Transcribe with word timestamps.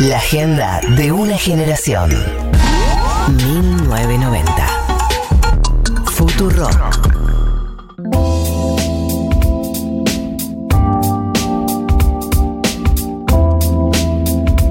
La 0.00 0.18
agenda 0.18 0.80
de 0.96 1.10
una 1.10 1.36
generación. 1.36 2.10
1990. 3.36 4.66
Futuro. 6.12 6.68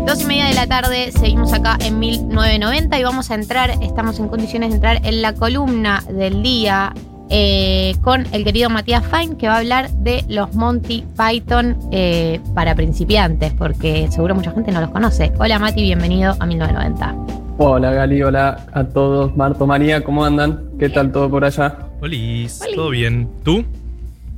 Dos 0.06 0.22
y 0.22 0.26
media 0.26 0.46
de 0.46 0.54
la 0.54 0.66
tarde, 0.66 1.12
seguimos 1.12 1.52
acá 1.52 1.78
en 1.82 2.00
1990 2.00 2.98
y 2.98 3.04
vamos 3.04 3.30
a 3.30 3.36
entrar, 3.36 3.72
estamos 3.82 4.20
en 4.20 4.30
condiciones 4.30 4.70
de 4.70 4.76
entrar 4.76 5.06
en 5.06 5.22
la 5.22 5.34
columna 5.34 6.06
del 6.10 6.42
día 6.42 6.94
eh, 7.30 7.96
con 8.02 8.26
el 8.32 8.44
querido 8.44 8.70
Matías 8.70 9.04
Fine 9.06 9.38
que 9.38 9.48
va 9.48 9.56
a 9.56 9.58
hablar 9.60 9.90
de 9.92 10.24
los 10.28 10.54
Monty 10.54 11.06
Python 11.18 11.78
eh, 11.92 12.40
para 12.54 12.76
principiantes, 12.76 13.54
porque 13.54 14.08
seguro 14.10 14.36
mucha 14.36 14.52
gente 14.52 14.72
no 14.72 14.82
los 14.82 14.92
conoce. 14.92 15.32
Hola 15.40 15.60
Mati, 15.60 15.82
bienvenido 15.82 16.36
a 16.40 16.46
1990. 16.46 17.16
Hola 17.60 17.92
Gali, 17.92 18.22
hola 18.22 18.66
a 18.72 18.84
todos. 18.84 19.36
Marto, 19.36 19.66
María, 19.66 20.04
¿cómo 20.04 20.24
andan? 20.24 20.70
¿Qué 20.80 20.90
tal 20.90 21.12
todo 21.12 21.30
por 21.30 21.44
allá? 21.44 21.78
Olis, 22.02 22.62
¿todo 22.76 22.92
bien? 22.92 23.28
¿Tú? 23.44 23.66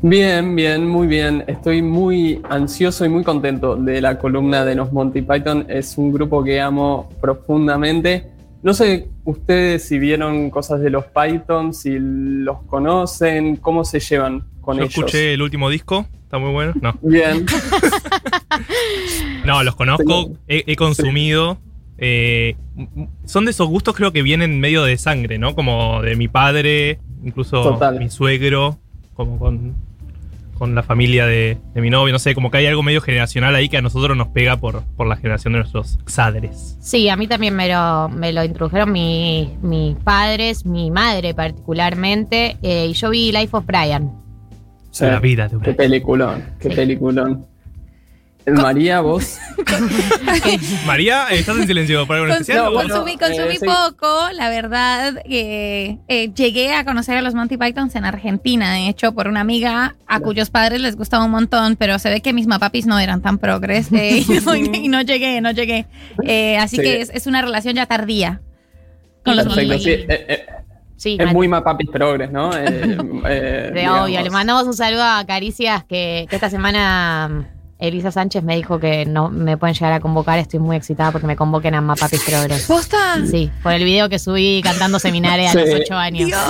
Bien, 0.01 0.55
bien, 0.55 0.87
muy 0.87 1.07
bien. 1.07 1.43
Estoy 1.47 1.81
muy 1.81 2.41
ansioso 2.49 3.03
y 3.03 3.09
muy 3.09 3.23
contento 3.25 3.75
de 3.75 3.99
la 3.99 4.17
columna 4.17 4.63
de 4.63 4.75
los 4.75 4.93
Monty 4.93 5.21
Python. 5.21 5.65
Es 5.67 5.97
un 5.97 6.13
grupo 6.13 6.41
que 6.41 6.61
amo 6.61 7.09
profundamente. 7.19 8.38
No 8.61 8.73
sé 8.73 9.07
ustedes 9.23 9.87
si 9.87 9.99
vieron 9.99 10.49
cosas 10.49 10.81
de 10.81 10.89
los 10.89 11.05
Python, 11.05 11.73
si 11.73 11.97
los 11.99 12.61
conocen, 12.63 13.55
cómo 13.55 13.85
se 13.85 13.99
llevan 14.01 14.43
con 14.61 14.77
Yo 14.77 14.83
ellos. 14.83 14.97
escuché 14.97 15.33
el 15.33 15.41
último 15.41 15.69
disco, 15.69 16.05
está 16.23 16.37
muy 16.39 16.51
bueno. 16.51 16.73
No, 16.81 16.93
Bien. 17.01 17.45
no 19.45 19.63
los 19.63 19.75
conozco, 19.75 20.31
he, 20.47 20.63
he 20.67 20.75
consumido. 20.75 21.57
eh, 21.97 22.55
son 23.25 23.45
de 23.45 23.51
esos 23.51 23.67
gustos 23.67 23.95
creo 23.95 24.11
que 24.11 24.21
vienen 24.23 24.59
medio 24.59 24.83
de 24.83 24.97
sangre, 24.97 25.37
¿no? 25.37 25.55
Como 25.55 26.01
de 26.01 26.15
mi 26.15 26.27
padre, 26.27 26.99
incluso 27.23 27.61
Total. 27.63 27.99
mi 27.99 28.09
suegro, 28.09 28.77
como 29.13 29.37
con, 29.39 29.75
con 30.59 30.75
la 30.75 30.83
familia 30.83 31.25
de, 31.25 31.57
de 31.73 31.81
mi 31.81 31.89
novio, 31.89 32.11
no 32.13 32.19
sé, 32.19 32.35
como 32.35 32.51
que 32.51 32.57
hay 32.57 32.67
algo 32.67 32.83
medio 32.83 33.01
generacional 33.01 33.55
ahí 33.55 33.69
que 33.69 33.77
a 33.77 33.81
nosotros 33.81 34.15
nos 34.15 34.27
pega 34.27 34.57
por, 34.57 34.83
por 34.95 35.07
la 35.07 35.15
generación 35.15 35.53
de 35.53 35.59
nuestros 35.59 35.97
xadres. 36.05 36.77
Sí, 36.81 37.09
a 37.09 37.15
mí 37.15 37.25
también 37.27 37.55
me 37.55 37.67
lo, 37.67 38.09
me 38.09 38.31
lo 38.33 38.43
introdujeron 38.43 38.91
mi- 38.91 39.57
mis 39.63 39.95
padres, 39.97 40.65
mi 40.65 40.91
madre 40.91 41.33
particularmente, 41.33 42.57
eh, 42.61 42.87
y 42.87 42.93
yo 42.93 43.09
vi 43.09 43.31
Life 43.31 43.49
of 43.55 43.65
Brian. 43.65 44.11
Sí. 44.91 45.05
La 45.05 45.19
vida 45.19 45.43
de 45.45 45.51
Qué 45.51 45.57
Brian. 45.57 45.75
peliculón, 45.77 46.43
qué 46.59 46.69
Sí. 46.69 46.75
peliculón. 46.75 47.45
María, 48.53 49.01
vos. 49.01 49.37
María, 50.85 51.27
¿estás 51.31 51.57
en 51.57 51.67
silencio 51.67 52.05
por 52.07 52.15
algo 52.17 52.27
especial? 52.31 52.57
no, 52.57 52.67
o- 52.69 52.73
bueno, 52.73 52.89
consumí 52.95 53.17
consumí 53.17 53.55
eh, 53.55 53.59
sí. 53.59 53.65
poco, 53.65 54.29
la 54.33 54.49
verdad. 54.49 55.15
eh, 55.25 55.97
eh, 56.07 56.31
llegué 56.33 56.73
a 56.73 56.85
conocer 56.85 57.17
a 57.17 57.21
los 57.21 57.33
Monty 57.33 57.57
Pythons 57.57 57.95
en 57.95 58.05
Argentina, 58.05 58.73
de 58.73 58.87
hecho, 58.89 59.13
por 59.13 59.27
una 59.27 59.41
amiga 59.41 59.95
a 60.07 60.19
cuyos 60.19 60.49
padres 60.49 60.81
les 60.81 60.95
gustaba 60.95 61.25
un 61.25 61.31
montón, 61.31 61.75
pero 61.75 61.99
se 61.99 62.09
ve 62.09 62.21
que 62.21 62.33
mis 62.33 62.47
mapapis 62.47 62.85
no 62.85 62.99
eran 62.99 63.21
tan 63.21 63.37
progres 63.37 63.91
eh, 63.91 64.23
y, 64.27 64.39
no, 64.45 64.55
y 64.55 64.87
no 64.87 65.01
llegué, 65.01 65.41
no 65.41 65.51
llegué. 65.51 65.85
Eh, 66.23 66.57
así 66.57 66.77
Sí. 66.77 66.81
que 66.83 67.01
es, 67.01 67.09
es 67.13 67.27
una 67.27 67.41
relación 67.41 67.75
ya 67.75 67.85
tardía 67.85 68.41
con 69.25 69.35
los 69.35 69.45
Monty 69.47 69.61
sí. 69.61 69.67
Python. 69.69 69.91
eh, 70.11 70.25
eh, 70.29 70.45
Sí, 70.95 71.17
es 71.17 71.31
muy 71.31 71.47
mapapis 71.47 71.89
progres, 71.89 72.29
¿no? 72.29 72.51
Eh, 72.53 72.67
eh, 73.29 73.69
De 73.73 73.79
digamos. 73.79 74.01
obvio, 74.09 74.21
le 74.21 74.29
mandamos 74.29 74.63
un 74.65 74.73
saludo 74.73 75.01
a 75.03 75.23
Caricias 75.25 75.85
que, 75.85 76.25
que 76.29 76.35
esta 76.35 76.49
semana 76.49 77.47
Elisa 77.79 78.11
Sánchez 78.11 78.43
me 78.43 78.57
dijo 78.57 78.77
que 78.79 79.05
no 79.05 79.29
me 79.29 79.55
pueden 79.57 79.73
llegar 79.73 79.93
a 79.93 79.99
convocar. 80.01 80.37
Estoy 80.37 80.59
muy 80.59 80.75
excitada 80.75 81.11
porque 81.13 81.25
me 81.25 81.37
convoquen 81.37 81.75
a 81.75 81.81
Mapapis 81.81 82.23
Progres. 82.25 82.65
¿Posta? 82.67 83.25
Sí, 83.25 83.49
por 83.63 83.71
el 83.71 83.85
video 83.85 84.09
que 84.09 84.19
subí 84.19 84.61
cantando 84.61 84.99
seminares 84.99 85.47
a 85.49 85.51
Sí. 85.53 85.59
los 85.59 85.69
8 85.81 85.95
años. 85.95 86.27
Dios, 86.27 86.41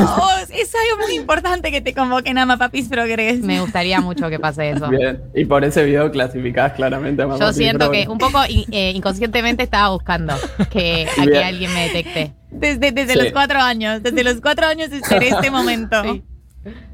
es 0.49 0.73
algo 0.73 1.05
muy 1.05 1.15
importante 1.15 1.71
que 1.71 1.81
te 1.81 1.93
convoquen 1.93 2.39
a 2.39 2.47
Mapapis 2.47 2.87
Progress. 2.89 3.41
Me 3.41 3.61
gustaría 3.61 4.01
mucho 4.01 4.27
que 4.29 4.39
pase 4.39 4.71
eso. 4.71 4.89
Bien, 4.89 5.21
y 5.35 5.45
por 5.45 5.63
ese 5.63 5.85
video 5.85 6.09
clasificás 6.11 6.73
claramente 6.73 7.21
a 7.21 7.25
Yo 7.25 7.29
Mapapis 7.33 7.55
siento 7.55 7.91
que 7.91 8.07
un 8.07 8.17
poco 8.17 8.39
eh, 8.71 8.91
inconscientemente 8.95 9.61
estaba 9.61 9.89
buscando 9.89 10.33
que, 10.71 11.07
a 11.15 11.47
alguien 11.47 11.71
me 11.75 11.89
detecte. 11.89 12.33
Desde, 12.49 12.91
desde 12.91 13.13
Sí. 13.13 13.19
los 13.19 13.31
cuatro 13.31 13.59
años, 13.59 14.01
desde 14.01 14.23
los 14.23 14.41
cuatro 14.41 14.65
años 14.65 14.91
esperé 14.91 15.29
este 15.29 15.51
momento. 15.51 16.01
Sí. 16.03 16.23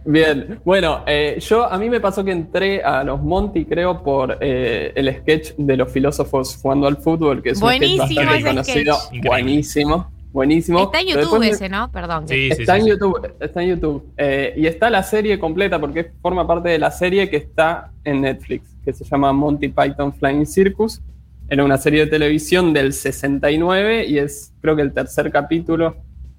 Bien, 0.06 0.59
bueno, 0.64 1.03
eh, 1.08 1.40
yo 1.40 1.66
a 1.66 1.78
mí 1.80 1.90
me 1.90 2.00
pasó 2.00 2.24
que 2.24 2.31
entré 2.31 2.84
a 2.84 3.03
los 3.03 3.22
Monty, 3.22 3.66
creo, 3.66 4.03
por 4.03 4.38
eh, 4.40 4.92
el 4.96 5.14
sketch 5.18 5.53
de 5.58 5.78
los 5.78 5.92
filósofos 5.92 6.58
jugando 6.62 6.86
al 6.88 6.98
fútbol, 6.98 7.42
que 7.42 7.50
es 7.50 7.59
Buenísimo 7.59 8.03
un 8.03 8.09
sketch 8.09 8.26
bastante 8.26 8.38
ese 8.38 8.50
conocido. 8.50 8.96
sketch. 8.96 9.26
Buenísimo, 9.26 10.12
buenísimo. 10.31 10.84
Está 10.84 11.00
en 11.02 11.08
YouTube 11.08 11.44
ese, 11.44 11.68
¿no? 11.70 11.92
Perdón. 11.92 12.28
Sí, 12.28 12.52
sí, 12.52 12.62
Está 12.62 12.74
sí, 12.76 12.80
en 12.80 12.86
sí. 12.86 12.92
YouTube, 12.92 13.34
está 13.40 13.64
en 13.64 13.70
YouTube. 13.70 14.03
Eh, 14.18 14.53
y 14.56 14.68
está 14.68 14.90
la 14.92 15.02
serie 15.02 15.40
completa 15.40 15.80
porque 15.80 16.12
forma 16.22 16.46
parte 16.46 16.70
de 16.70 16.78
la 16.78 16.92
serie 16.92 17.28
que 17.30 17.38
está 17.38 17.92
en 18.03 18.22
Netflix, 18.22 18.68
que 18.86 18.94
se 18.94 19.03
llama 19.03 19.34
Monty 19.34 19.70
Python 19.70 20.14
Flying 20.14 20.46
Circus. 20.46 21.02
Era 21.50 21.64
una 21.64 21.78
serie 21.78 22.02
de 22.02 22.08
televisión 22.08 22.72
del 22.72 22.94
69 22.94 24.06
y 24.06 24.20
es, 24.20 24.53
creo 24.62 24.76
que 24.76 24.84
el 24.84 24.94
tercer 24.94 25.32
capítulo 25.32 25.96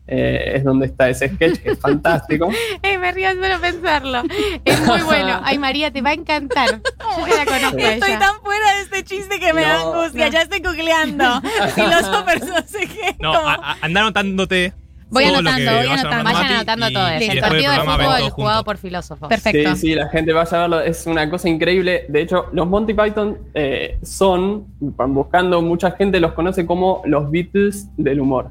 eh, 0.09 0.53
es 0.56 0.65
donde 0.65 0.87
está 0.87 1.09
ese 1.09 1.28
sketch, 1.28 1.59
que 1.61 1.71
es 1.72 1.78
fantástico. 1.81 2.49
Eh, 2.83 2.99
me 2.99 3.11
río 3.12 3.31
solo 3.31 3.61
pensarlo. 3.61 4.22
Es 4.65 4.87
muy 4.87 5.00
bueno. 5.03 5.41
Ay, 5.44 5.59
María, 5.59 5.91
te 5.91 6.00
va 6.03 6.11
a 6.11 6.15
encantar. 6.15 6.81
Yo 7.19 7.27
ya 7.27 7.44
la 7.44 7.44
conozco 7.44 7.78
a 7.78 7.93
Estoy 7.94 8.11
ella. 8.11 8.19
tan 8.21 8.41
fuera 8.43 8.75
de 8.77 8.81
este 8.83 9.05
chiste 9.05 9.41
que 9.41 9.53
me 9.53 9.62
da 9.62 9.81
angustia. 9.83 10.27
no. 10.27 10.33
Ya 10.33 10.43
estoy 10.43 10.61
googleando. 10.61 11.25
Filósofos, 11.75 12.49
no 12.49 12.56
sé 12.67 12.87
qué. 12.87 13.17
No, 13.21 13.33
como- 13.34 13.49
a- 13.49 13.55
a- 13.55 13.77
andá 13.83 14.00
anotándote. 14.03 14.72
Voy 15.09 15.22
todo 15.25 15.34
lo 15.34 15.39
anotando, 15.50 15.71
que 15.71 15.77
voy 15.77 15.87
anotando. 15.99 16.25
Vayan 16.25 16.53
anotando 16.53 16.88
y- 16.88 16.93
todo. 16.93 17.09
y 17.11 17.15
Es 17.25 17.28
el 17.31 17.41
partido 17.41 17.71
del 17.73 17.81
de 17.81 17.87
fútbol 17.87 18.31
jugado 18.31 18.65
por 18.65 18.77
filósofos. 18.78 19.28
Perfecto. 19.28 19.75
Sí, 19.77 19.81
sí, 19.81 19.94
la 19.94 20.09
gente 20.09 20.33
vaya 20.33 20.56
a 20.59 20.61
verlo, 20.62 20.81
es 20.81 21.06
una 21.06 21.31
cosa 21.31 21.49
increíble. 21.49 22.06
De 22.09 22.23
hecho, 22.23 22.47
los 22.53 22.67
Monty 22.67 22.93
Python 22.93 23.38
eh, 23.55 23.99
son, 24.03 24.67
van 24.81 25.15
buscando, 25.15 25.62
mucha 25.62 25.93
gente 25.93 26.19
los 26.19 26.33
conoce 26.33 26.67
como 26.67 27.03
los 27.05 27.31
Beatles 27.31 27.87
del 27.97 28.21
humor. 28.21 28.50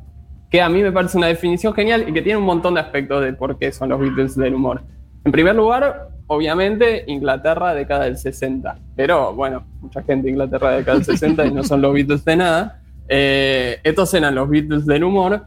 Que 0.56 0.62
a 0.62 0.70
mí 0.70 0.82
me 0.82 0.94
parece 0.94 1.18
una 1.18 1.28
definición 1.28 1.74
genial 1.74 2.06
y 2.08 2.14
que 2.14 2.22
tiene 2.22 2.38
un 2.38 2.46
montón 2.46 2.76
de 2.76 2.80
aspectos 2.80 3.22
de 3.22 3.34
por 3.34 3.60
qué 3.60 3.74
son 3.74 3.90
los 3.90 4.00
Beatles 4.00 4.38
del 4.38 4.54
humor. 4.54 4.84
En 5.26 5.34
primer 5.34 5.54
lugar, 5.54 6.12
obviamente, 6.28 7.04
Inglaterra 7.08 7.74
década 7.74 8.06
del 8.06 8.18
60. 8.18 8.80
Pero 8.96 9.34
bueno, 9.34 9.66
mucha 9.82 10.02
gente 10.04 10.30
Inglaterra 10.30 10.72
década 10.72 10.96
del 11.00 11.04
60 11.04 11.48
y 11.48 11.52
no 11.52 11.62
son 11.62 11.82
los 11.82 11.94
Beatles 11.94 12.24
de 12.24 12.38
nada. 12.38 12.82
Eh, 13.10 13.82
estos 13.84 14.14
eran 14.14 14.34
los 14.34 14.50
Beatles 14.50 14.86
del 14.86 15.04
humor, 15.04 15.42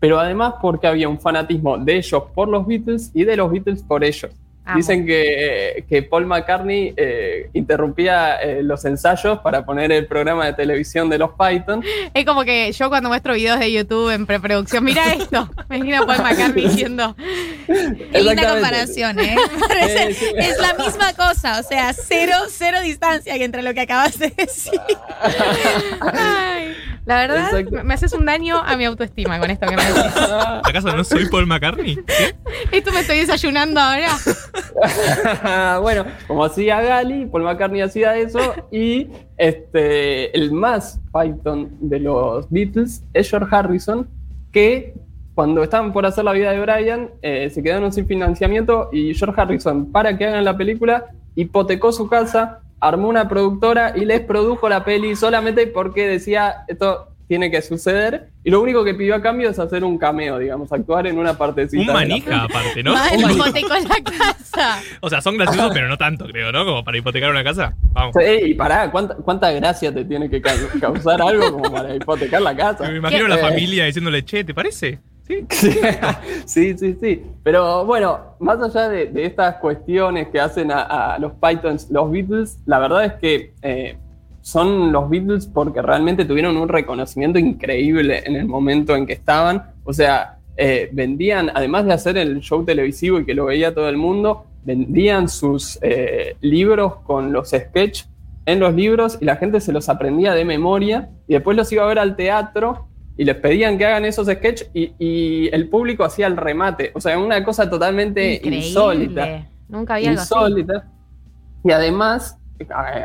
pero 0.00 0.18
además 0.18 0.54
porque 0.62 0.86
había 0.86 1.10
un 1.10 1.20
fanatismo 1.20 1.76
de 1.76 1.98
ellos 1.98 2.22
por 2.34 2.48
los 2.48 2.66
Beatles 2.66 3.10
y 3.12 3.24
de 3.24 3.36
los 3.36 3.50
Beatles 3.50 3.82
por 3.82 4.02
ellos. 4.02 4.30
Amo. 4.68 4.76
Dicen 4.76 5.06
que, 5.06 5.84
que 5.88 6.02
Paul 6.02 6.26
McCartney 6.26 6.92
eh, 6.96 7.48
interrumpía 7.54 8.36
eh, 8.36 8.62
los 8.62 8.84
ensayos 8.84 9.38
para 9.38 9.64
poner 9.64 9.90
el 9.92 10.06
programa 10.06 10.44
de 10.44 10.52
televisión 10.52 11.08
de 11.08 11.16
los 11.18 11.30
Python. 11.30 11.82
Es 12.12 12.24
como 12.26 12.44
que 12.44 12.70
yo 12.72 12.90
cuando 12.90 13.08
muestro 13.08 13.32
videos 13.32 13.58
de 13.58 13.72
YouTube 13.72 14.10
en 14.10 14.26
preproducción, 14.26 14.84
mira 14.84 15.12
esto. 15.12 15.48
Me 15.70 15.76
imagino 15.78 16.02
a 16.02 16.06
Paul 16.06 16.22
McCartney 16.22 16.68
diciendo. 16.68 17.16
Qué 17.66 18.20
linda 18.20 18.52
comparación, 18.52 19.18
¿eh? 19.20 19.36
Parece- 19.68 20.12
Sí, 20.12 20.14
sí. 20.26 20.32
Es 20.36 20.58
la 20.58 20.74
misma 20.74 21.12
cosa, 21.14 21.60
o 21.60 21.62
sea, 21.62 21.92
cero, 21.94 22.34
cero 22.50 22.80
distancia 22.82 23.34
entre 23.36 23.62
lo 23.62 23.72
que 23.72 23.80
acabas 23.80 24.18
de 24.18 24.28
decir. 24.36 24.78
Ay, 26.00 26.67
la 27.08 27.20
verdad, 27.20 27.58
Exacto. 27.58 27.84
me 27.84 27.94
haces 27.94 28.12
un 28.12 28.26
daño 28.26 28.58
a 28.58 28.76
mi 28.76 28.84
autoestima 28.84 29.38
con 29.38 29.50
esto 29.50 29.66
que 29.66 29.76
me 29.76 29.82
decís. 29.82 30.02
¿Acaso 30.62 30.94
no 30.94 31.02
soy 31.02 31.26
Paul 31.30 31.46
McCartney? 31.46 31.94
¿Sí? 31.94 32.24
Esto 32.70 32.92
me 32.92 33.00
estoy 33.00 33.20
desayunando 33.20 33.80
ahora. 33.80 34.10
bueno, 35.80 36.04
como 36.26 36.44
hacía 36.44 36.82
Gali, 36.82 37.24
Paul 37.24 37.44
McCartney 37.44 37.80
hacía 37.80 38.14
eso 38.18 38.54
y 38.70 39.08
este, 39.38 40.36
el 40.36 40.52
más 40.52 41.00
Python 41.10 41.70
de 41.80 42.00
los 42.00 42.50
Beatles 42.50 43.02
es 43.14 43.30
George 43.30 43.56
Harrison, 43.56 44.06
que 44.52 44.92
cuando 45.34 45.62
estaban 45.62 45.94
por 45.94 46.04
hacer 46.04 46.24
la 46.24 46.32
vida 46.32 46.50
de 46.52 46.60
Brian, 46.60 47.08
eh, 47.22 47.48
se 47.48 47.62
quedaron 47.62 47.90
sin 47.90 48.06
financiamiento 48.06 48.90
y 48.92 49.14
George 49.14 49.40
Harrison, 49.40 49.90
para 49.90 50.18
que 50.18 50.26
hagan 50.26 50.44
la 50.44 50.58
película, 50.58 51.06
hipotecó 51.36 51.90
su 51.90 52.06
casa, 52.06 52.60
armó 52.80 53.08
una 53.08 53.28
productora 53.28 53.92
y 53.96 54.04
les 54.04 54.20
produjo 54.20 54.68
la 54.68 54.84
peli 54.84 55.16
solamente 55.16 55.66
porque 55.66 56.06
decía 56.06 56.64
esto 56.68 57.08
tiene 57.26 57.50
que 57.50 57.60
suceder 57.60 58.30
y 58.42 58.50
lo 58.50 58.62
único 58.62 58.82
que 58.84 58.94
pidió 58.94 59.14
a 59.14 59.20
cambio 59.20 59.50
es 59.50 59.58
hacer 59.58 59.84
un 59.84 59.98
cameo, 59.98 60.38
digamos, 60.38 60.72
actuar 60.72 61.06
en 61.06 61.18
una 61.18 61.36
partecita. 61.36 61.80
Un 61.82 61.86
de 61.88 61.92
la 61.92 61.98
manija, 61.98 62.42
aparte, 62.44 62.82
¿no? 62.82 62.94
Mal. 62.94 63.18
Me 63.18 63.32
hipotecó 63.34 63.74
la 63.74 64.02
casa. 64.02 64.80
O 65.00 65.10
sea, 65.10 65.20
son 65.20 65.36
graciosos, 65.36 65.70
pero 65.74 65.88
no 65.88 65.98
tanto, 65.98 66.24
creo, 66.26 66.50
¿no? 66.50 66.64
Como 66.64 66.82
para 66.82 66.96
hipotecar 66.96 67.30
una 67.30 67.44
casa. 67.44 67.74
Vamos. 67.92 68.14
Sí, 68.18 68.24
y 68.46 68.54
pará, 68.54 68.90
¿cuánta, 68.90 69.14
cuánta 69.16 69.52
gracia 69.52 69.92
te 69.92 70.04
tiene 70.06 70.30
que 70.30 70.40
ca- 70.40 70.54
causar 70.80 71.20
algo 71.20 71.52
como 71.52 71.70
para 71.70 71.94
hipotecar 71.94 72.40
la 72.40 72.56
casa? 72.56 72.88
Me 72.90 72.96
imagino 72.96 73.26
a 73.26 73.28
la 73.28 73.38
familia 73.38 73.84
diciéndole, 73.84 74.24
che, 74.24 74.42
¿te 74.44 74.54
parece? 74.54 74.98
Sí. 76.46 76.74
Sí, 76.76 76.96
sí. 77.00 77.22
Pero 77.42 77.84
bueno, 77.84 78.18
más 78.38 78.60
allá 78.60 78.88
de, 78.88 79.06
de 79.06 79.26
estas 79.26 79.56
cuestiones 79.56 80.28
que 80.28 80.40
hacen 80.40 80.70
a, 80.70 81.14
a 81.14 81.18
los 81.18 81.32
Pythons, 81.32 81.90
los 81.90 82.10
Beatles, 82.10 82.58
la 82.66 82.78
verdad 82.78 83.04
es 83.04 83.12
que 83.14 83.52
eh, 83.62 83.98
son 84.40 84.92
los 84.92 85.10
Beatles 85.10 85.46
porque 85.46 85.82
realmente 85.82 86.24
tuvieron 86.24 86.56
un 86.56 86.68
reconocimiento 86.68 87.38
increíble 87.38 88.22
en 88.24 88.36
el 88.36 88.46
momento 88.46 88.96
en 88.96 89.06
que 89.06 89.12
estaban. 89.12 89.74
O 89.84 89.92
sea, 89.92 90.38
eh, 90.56 90.88
vendían, 90.92 91.50
además 91.54 91.84
de 91.84 91.92
hacer 91.92 92.16
el 92.16 92.40
show 92.40 92.64
televisivo 92.64 93.20
y 93.20 93.24
que 93.24 93.34
lo 93.34 93.44
veía 93.44 93.74
todo 93.74 93.88
el 93.88 93.96
mundo, 93.96 94.44
vendían 94.64 95.28
sus 95.28 95.78
eh, 95.82 96.36
libros 96.40 96.96
con 97.04 97.32
los 97.32 97.50
sketches 97.50 98.08
en 98.44 98.60
los 98.60 98.74
libros 98.74 99.18
y 99.20 99.26
la 99.26 99.36
gente 99.36 99.60
se 99.60 99.72
los 99.72 99.88
aprendía 99.90 100.32
de 100.32 100.44
memoria 100.44 101.10
y 101.26 101.34
después 101.34 101.56
los 101.56 101.70
iba 101.70 101.84
a 101.84 101.86
ver 101.86 101.98
al 101.98 102.16
teatro 102.16 102.88
y 103.18 103.24
les 103.24 103.34
pedían 103.34 103.76
que 103.76 103.84
hagan 103.84 104.04
esos 104.04 104.28
sketches 104.28 104.70
y, 104.72 104.92
y 104.98 105.48
el 105.52 105.68
público 105.68 106.04
hacía 106.04 106.28
el 106.28 106.36
remate. 106.36 106.92
O 106.94 107.00
sea, 107.00 107.18
una 107.18 107.44
cosa 107.44 107.68
totalmente 107.68 108.36
Increíble. 108.36 108.66
insólita. 108.68 109.46
Nunca 109.68 109.96
había 109.96 110.10
algo 110.10 110.22
así. 110.22 110.34
Insólita. 110.34 110.86
Y 111.64 111.72
además, 111.72 112.38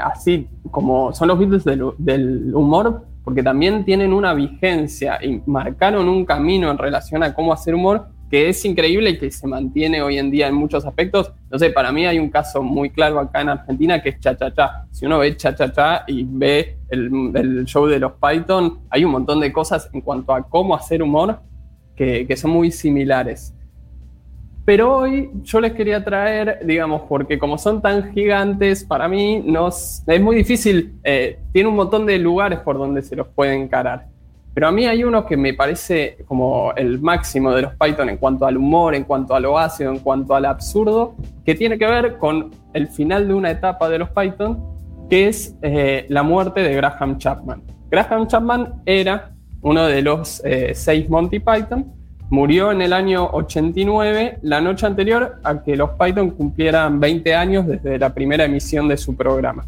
así 0.04 0.48
como 0.70 1.12
son 1.14 1.28
los 1.30 1.40
Beatles 1.40 1.64
del, 1.64 1.84
del 1.98 2.54
humor, 2.54 3.06
porque 3.24 3.42
también 3.42 3.84
tienen 3.86 4.14
una 4.14 4.36
vigencia 4.36 5.18
y 5.24 5.42
marcaron 5.48 6.08
un 6.08 6.26
camino 6.26 6.70
en 6.70 6.78
relación 6.78 7.24
a 7.24 7.34
cómo 7.34 7.52
hacer 7.52 7.74
humor 7.74 8.08
que 8.34 8.50
es 8.50 8.66
increíble 8.66 9.12
y 9.12 9.18
que 9.20 9.30
se 9.30 9.46
mantiene 9.46 10.02
hoy 10.02 10.18
en 10.18 10.32
día 10.32 10.48
en 10.48 10.56
muchos 10.56 10.84
aspectos. 10.88 11.32
No 11.52 11.60
sé, 11.60 11.70
para 11.70 11.92
mí 11.92 12.08
hay 12.08 12.18
un 12.18 12.32
caso 12.32 12.64
muy 12.64 12.90
claro 12.90 13.20
acá 13.20 13.42
en 13.42 13.50
Argentina 13.50 14.02
que 14.02 14.10
es 14.10 14.20
Cha 14.20 14.36
Cha. 14.36 14.88
Si 14.90 15.06
uno 15.06 15.20
ve 15.20 15.38
Cha 15.38 15.54
Cha 15.54 16.04
y 16.08 16.26
ve 16.28 16.80
el, 16.90 17.64
show 17.66 17.86
de 17.86 18.00
los 18.00 18.14
Python, 18.14 18.80
hay 18.90 19.06
un 19.06 19.12
montón 19.12 19.40
de 19.40 19.54
cosas 19.54 19.88
en 19.94 20.02
cuanto 20.02 20.34
a 20.34 20.42
cómo 20.50 20.74
hacer 20.74 21.04
humor 21.04 21.42
que, 21.96 22.36
son 22.36 22.50
muy 22.50 22.72
similares. 22.72 23.54
Pero 24.66 24.98
hoy 24.98 25.30
yo 25.44 25.62
les 25.62 25.74
quería 25.74 26.04
traer, 26.04 26.66
digamos, 26.66 27.04
porque 27.08 27.38
como 27.38 27.60
son 27.60 27.84
tan 27.84 28.14
gigantes, 28.14 28.84
para 28.84 29.08
mí 29.08 29.46
es 30.08 30.22
muy 30.22 30.36
difícil, 30.38 30.96
eh, 31.04 31.38
tiene 31.52 31.70
un 31.70 31.76
montón 31.76 32.08
de 32.08 32.18
lugares 32.18 32.58
por 32.62 32.80
donde 32.80 33.04
se 33.04 33.16
los 33.16 33.28
puede 33.28 33.54
encarar. 33.54 34.08
Pero 34.54 34.68
a 34.68 34.72
mí 34.72 34.86
hay 34.86 35.04
uno 35.04 35.26
que 35.26 35.36
me 35.36 35.54
parece 35.54 36.18
como 36.28 36.74
el 36.76 37.02
máximo 37.02 37.52
de 37.52 37.64
los 37.64 37.74
Python 37.74 38.10
en 38.10 38.18
cuanto 38.18 38.46
al 38.46 38.58
humor, 38.58 38.94
en 38.94 39.04
cuanto 39.04 39.34
a 39.34 39.40
lo 39.40 39.56
en 39.80 40.00
cuanto 40.00 40.36
al 40.36 40.46
absurdo, 40.46 41.16
que 41.44 41.56
tiene 41.56 41.78
que 41.78 41.88
ver 41.88 42.18
con 42.18 42.52
el 42.74 42.88
final 42.88 43.28
de 43.28 43.34
una 43.34 43.50
etapa 43.50 43.90
de 43.90 43.98
los 43.98 44.10
Python, 44.10 44.64
que 45.10 45.28
es 45.28 45.56
eh, 45.64 46.06
la 46.10 46.22
muerte 46.22 46.62
de 46.62 46.76
Graham 46.76 47.18
Chapman. 47.18 47.64
Graham 47.90 48.28
Chapman 48.28 48.82
era 48.86 49.32
uno 49.62 49.86
de 49.86 50.02
los 50.02 50.42
eh, 50.46 50.74
seis 50.76 51.10
Monty 51.10 51.40
Python, 51.40 51.92
murió 52.30 52.72
en 52.72 52.82
el 52.82 52.94
año 52.94 53.30
89, 53.32 54.40
la 54.44 54.62
noche 54.62 54.86
anterior 54.86 55.40
a 55.44 55.64
que 55.64 55.76
los 55.76 55.92
Python 55.92 56.32
cumplieran 56.32 57.00
20 57.00 57.36
años 57.36 57.68
desde 57.68 57.98
la 57.98 58.14
primera 58.14 58.46
emisión 58.46 58.88
de 58.88 58.98
su 58.98 59.16
programa. 59.16 59.66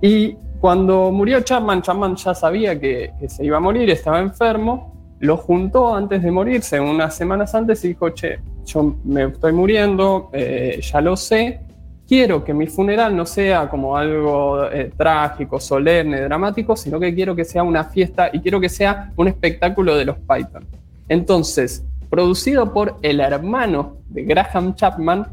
Y 0.00 0.36
cuando 0.62 1.10
murió 1.10 1.40
Chapman, 1.40 1.82
Chapman 1.82 2.14
ya 2.14 2.36
sabía 2.36 2.78
que, 2.78 3.12
se 3.26 3.44
iba 3.44 3.56
a 3.56 3.60
morir, 3.60 3.90
estaba 3.90 4.20
enfermo, 4.20 5.16
lo 5.18 5.36
juntó 5.36 5.92
antes 5.92 6.22
de 6.22 6.30
morirse, 6.30 6.78
unas 6.78 7.16
semanas 7.16 7.52
antes, 7.56 7.84
y 7.84 7.88
dijo, 7.88 8.10
che, 8.10 8.38
yo 8.64 8.94
me 9.02 9.24
estoy 9.24 9.52
muriendo, 9.52 10.30
eh, 10.32 10.80
ya 10.80 11.00
lo 11.00 11.16
sé, 11.16 11.62
quiero 12.06 12.44
que 12.44 12.54
mi 12.54 12.68
funeral 12.68 13.16
no 13.16 13.26
sea 13.26 13.68
como 13.68 13.96
algo 13.96 14.70
eh, 14.70 14.92
trágico, 14.96 15.58
solemne, 15.58 16.20
dramático, 16.20 16.76
sino 16.76 17.00
que 17.00 17.12
quiero 17.12 17.34
que 17.34 17.44
sea 17.44 17.64
una 17.64 17.82
fiesta 17.82 18.30
y 18.32 18.38
quiero 18.38 18.60
que 18.60 18.68
sea 18.68 19.10
un 19.16 19.26
espectáculo 19.26 19.96
de 19.96 20.04
los 20.04 20.16
Python. 20.18 20.64
Entonces, 21.08 21.84
producido 22.08 22.72
por 22.72 22.98
el 23.02 23.18
hermano 23.18 23.96
de 24.10 24.22
Graham 24.22 24.76
Chapman, 24.76 25.26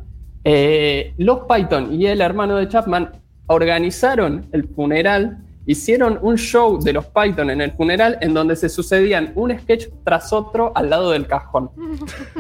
eh, 0.44 1.14
los 1.18 1.42
Python 1.42 1.94
y 1.94 2.08
el 2.08 2.20
hermano 2.20 2.56
de 2.56 2.68
Chapman 2.68 3.12
organizaron 3.50 4.48
el 4.54 4.68
funeral, 4.69 5.40
hicieron 5.66 6.18
un 6.22 6.38
show 6.38 6.80
de 6.81 6.94
los 6.94 7.06
Python 7.07 7.50
en 7.50 7.62
el 7.62 7.72
funeral 7.74 8.18
en 8.22 8.34
donde 8.34 8.56
se 8.56 8.69
sucedían 8.69 9.34
un 9.36 9.57
sketch 9.60 9.88
tras 10.04 10.31
otro 10.34 10.72
al 10.75 10.90
lado 10.90 11.12
del 11.12 11.28
cajón. 11.28 11.69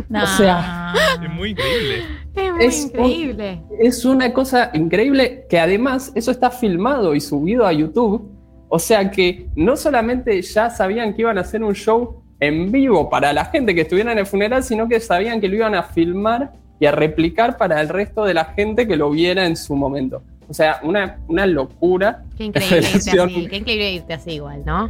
No. 0.07 0.23
O 0.23 0.27
sea, 0.37 0.93
Es 1.21 1.29
muy 1.29 1.51
increíble. 1.51 2.03
Es 2.35 2.51
muy 2.53 2.65
Es 2.65 2.79
un- 2.79 2.87
increíble. 2.89 3.61
Es 3.79 4.05
una 4.05 4.33
cosa 4.33 4.71
increíble 4.73 5.45
que 5.49 5.59
además 5.59 6.11
eso 6.15 6.31
está 6.31 6.49
filmado 6.49 7.13
y 7.13 7.21
subido 7.21 7.65
a 7.67 7.73
YouTube. 7.73 8.31
O 8.69 8.79
sea 8.79 9.09
que 9.11 9.47
no 9.55 9.75
solamente 9.75 10.41
ya 10.41 10.69
sabían 10.69 11.13
que 11.13 11.21
iban 11.23 11.37
a 11.37 11.41
hacer 11.41 11.63
un 11.63 11.73
show 11.75 12.23
en 12.39 12.71
vivo 12.71 13.09
para 13.09 13.33
la 13.33 13.45
gente 13.45 13.75
que 13.75 13.81
estuviera 13.81 14.11
en 14.11 14.19
el 14.19 14.25
funeral, 14.25 14.63
sino 14.63 14.87
que 14.87 14.99
sabían 14.99 15.41
que 15.41 15.49
lo 15.49 15.55
iban 15.55 15.75
a 15.75 15.83
filmar 15.83 16.53
y 16.79 16.85
a 16.85 16.91
replicar 16.91 17.57
para 17.57 17.81
el 17.81 17.89
resto 17.89 18.23
de 18.23 18.33
la 18.33 18.45
gente 18.45 18.87
que 18.87 18.95
lo 18.95 19.09
viera 19.09 19.45
en 19.45 19.55
su 19.57 19.75
momento. 19.75 20.23
O 20.49 20.53
sea, 20.53 20.79
una, 20.83 21.19
una 21.27 21.45
locura. 21.45 22.23
Qué 22.37 22.45
increíble 22.45 22.77
irte 22.95 23.21
así. 23.21 23.47
Qué 23.47 23.57
increíble 23.57 23.93
irte 23.93 24.13
así 24.13 24.31
igual, 24.31 24.63
¿no? 24.65 24.89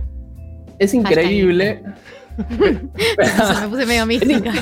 Es 0.79 0.93
increíble. 0.93 1.83
Me 2.59 3.67
puse 3.69 3.85
medio 3.85 4.05
mística. 4.05 4.53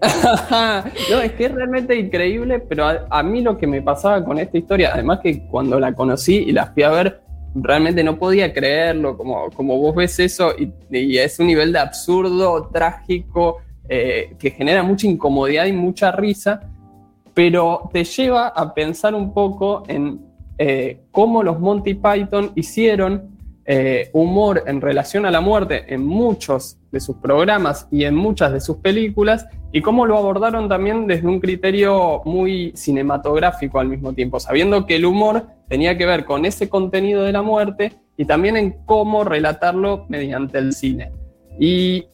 no, 1.10 1.20
es 1.20 1.32
que 1.32 1.46
es 1.46 1.52
realmente 1.52 1.94
increíble, 1.98 2.60
pero 2.60 2.86
a, 2.86 3.06
a, 3.10 3.22
mí 3.22 3.42
lo 3.42 3.56
que 3.56 3.66
me 3.66 3.80
pasaba 3.80 4.22
con 4.24 4.38
esta 4.38 4.58
historia, 4.58 4.90
además 4.92 5.20
que 5.22 5.46
cuando 5.46 5.80
la 5.80 5.94
conocí 5.94 6.36
y 6.36 6.52
la 6.52 6.66
fui 6.66 6.82
a 6.82 6.90
ver, 6.90 7.20
realmente 7.54 8.02
no 8.02 8.18
podía 8.18 8.52
creerlo, 8.52 9.16
como, 9.16 9.50
como 9.50 9.78
vos 9.78 9.94
ves 9.94 10.18
eso, 10.18 10.52
y, 10.58 10.72
y 10.90 11.18
es 11.18 11.38
un 11.38 11.46
nivel 11.46 11.72
de 11.72 11.78
absurdo, 11.78 12.68
trágico, 12.72 13.58
eh, 13.88 14.34
que 14.38 14.50
genera 14.50 14.82
mucha 14.82 15.06
incomodidad 15.06 15.66
y 15.66 15.72
mucha 15.72 16.10
risa, 16.12 16.60
pero 17.34 17.90
te 17.92 18.04
lleva 18.04 18.48
a 18.48 18.72
pensar 18.72 19.14
un 19.14 19.34
poco 19.34 19.82
en 19.88 20.20
eh, 20.56 21.00
cómo 21.10 21.42
los 21.42 21.58
Monty 21.58 21.94
Python 21.94 22.52
hicieron 22.54 23.34
eh, 23.66 24.10
humor 24.12 24.62
en 24.66 24.80
relación 24.80 25.26
a 25.26 25.30
la 25.30 25.40
muerte 25.40 25.92
en 25.92 26.04
muchos 26.06 26.78
de 26.92 27.00
sus 27.00 27.16
programas 27.16 27.88
y 27.90 28.04
en 28.04 28.14
muchas 28.14 28.52
de 28.52 28.60
sus 28.60 28.76
películas 28.76 29.46
y 29.72 29.80
cómo 29.80 30.06
lo 30.06 30.16
abordaron 30.16 30.68
también 30.68 31.06
desde 31.06 31.26
un 31.26 31.40
criterio 31.40 32.22
muy 32.24 32.72
cinematográfico 32.76 33.80
al 33.80 33.88
mismo 33.88 34.12
tiempo, 34.12 34.38
sabiendo 34.38 34.86
que 34.86 34.96
el 34.96 35.04
humor 35.04 35.46
tenía 35.68 35.98
que 35.98 36.06
ver 36.06 36.24
con 36.24 36.44
ese 36.44 36.68
contenido 36.68 37.24
de 37.24 37.32
la 37.32 37.42
muerte 37.42 37.94
y 38.16 38.26
también 38.26 38.56
en 38.56 38.76
cómo 38.84 39.24
relatarlo 39.24 40.04
mediante 40.08 40.58
el 40.58 40.74
cine. 40.74 41.10
Y 41.58 42.04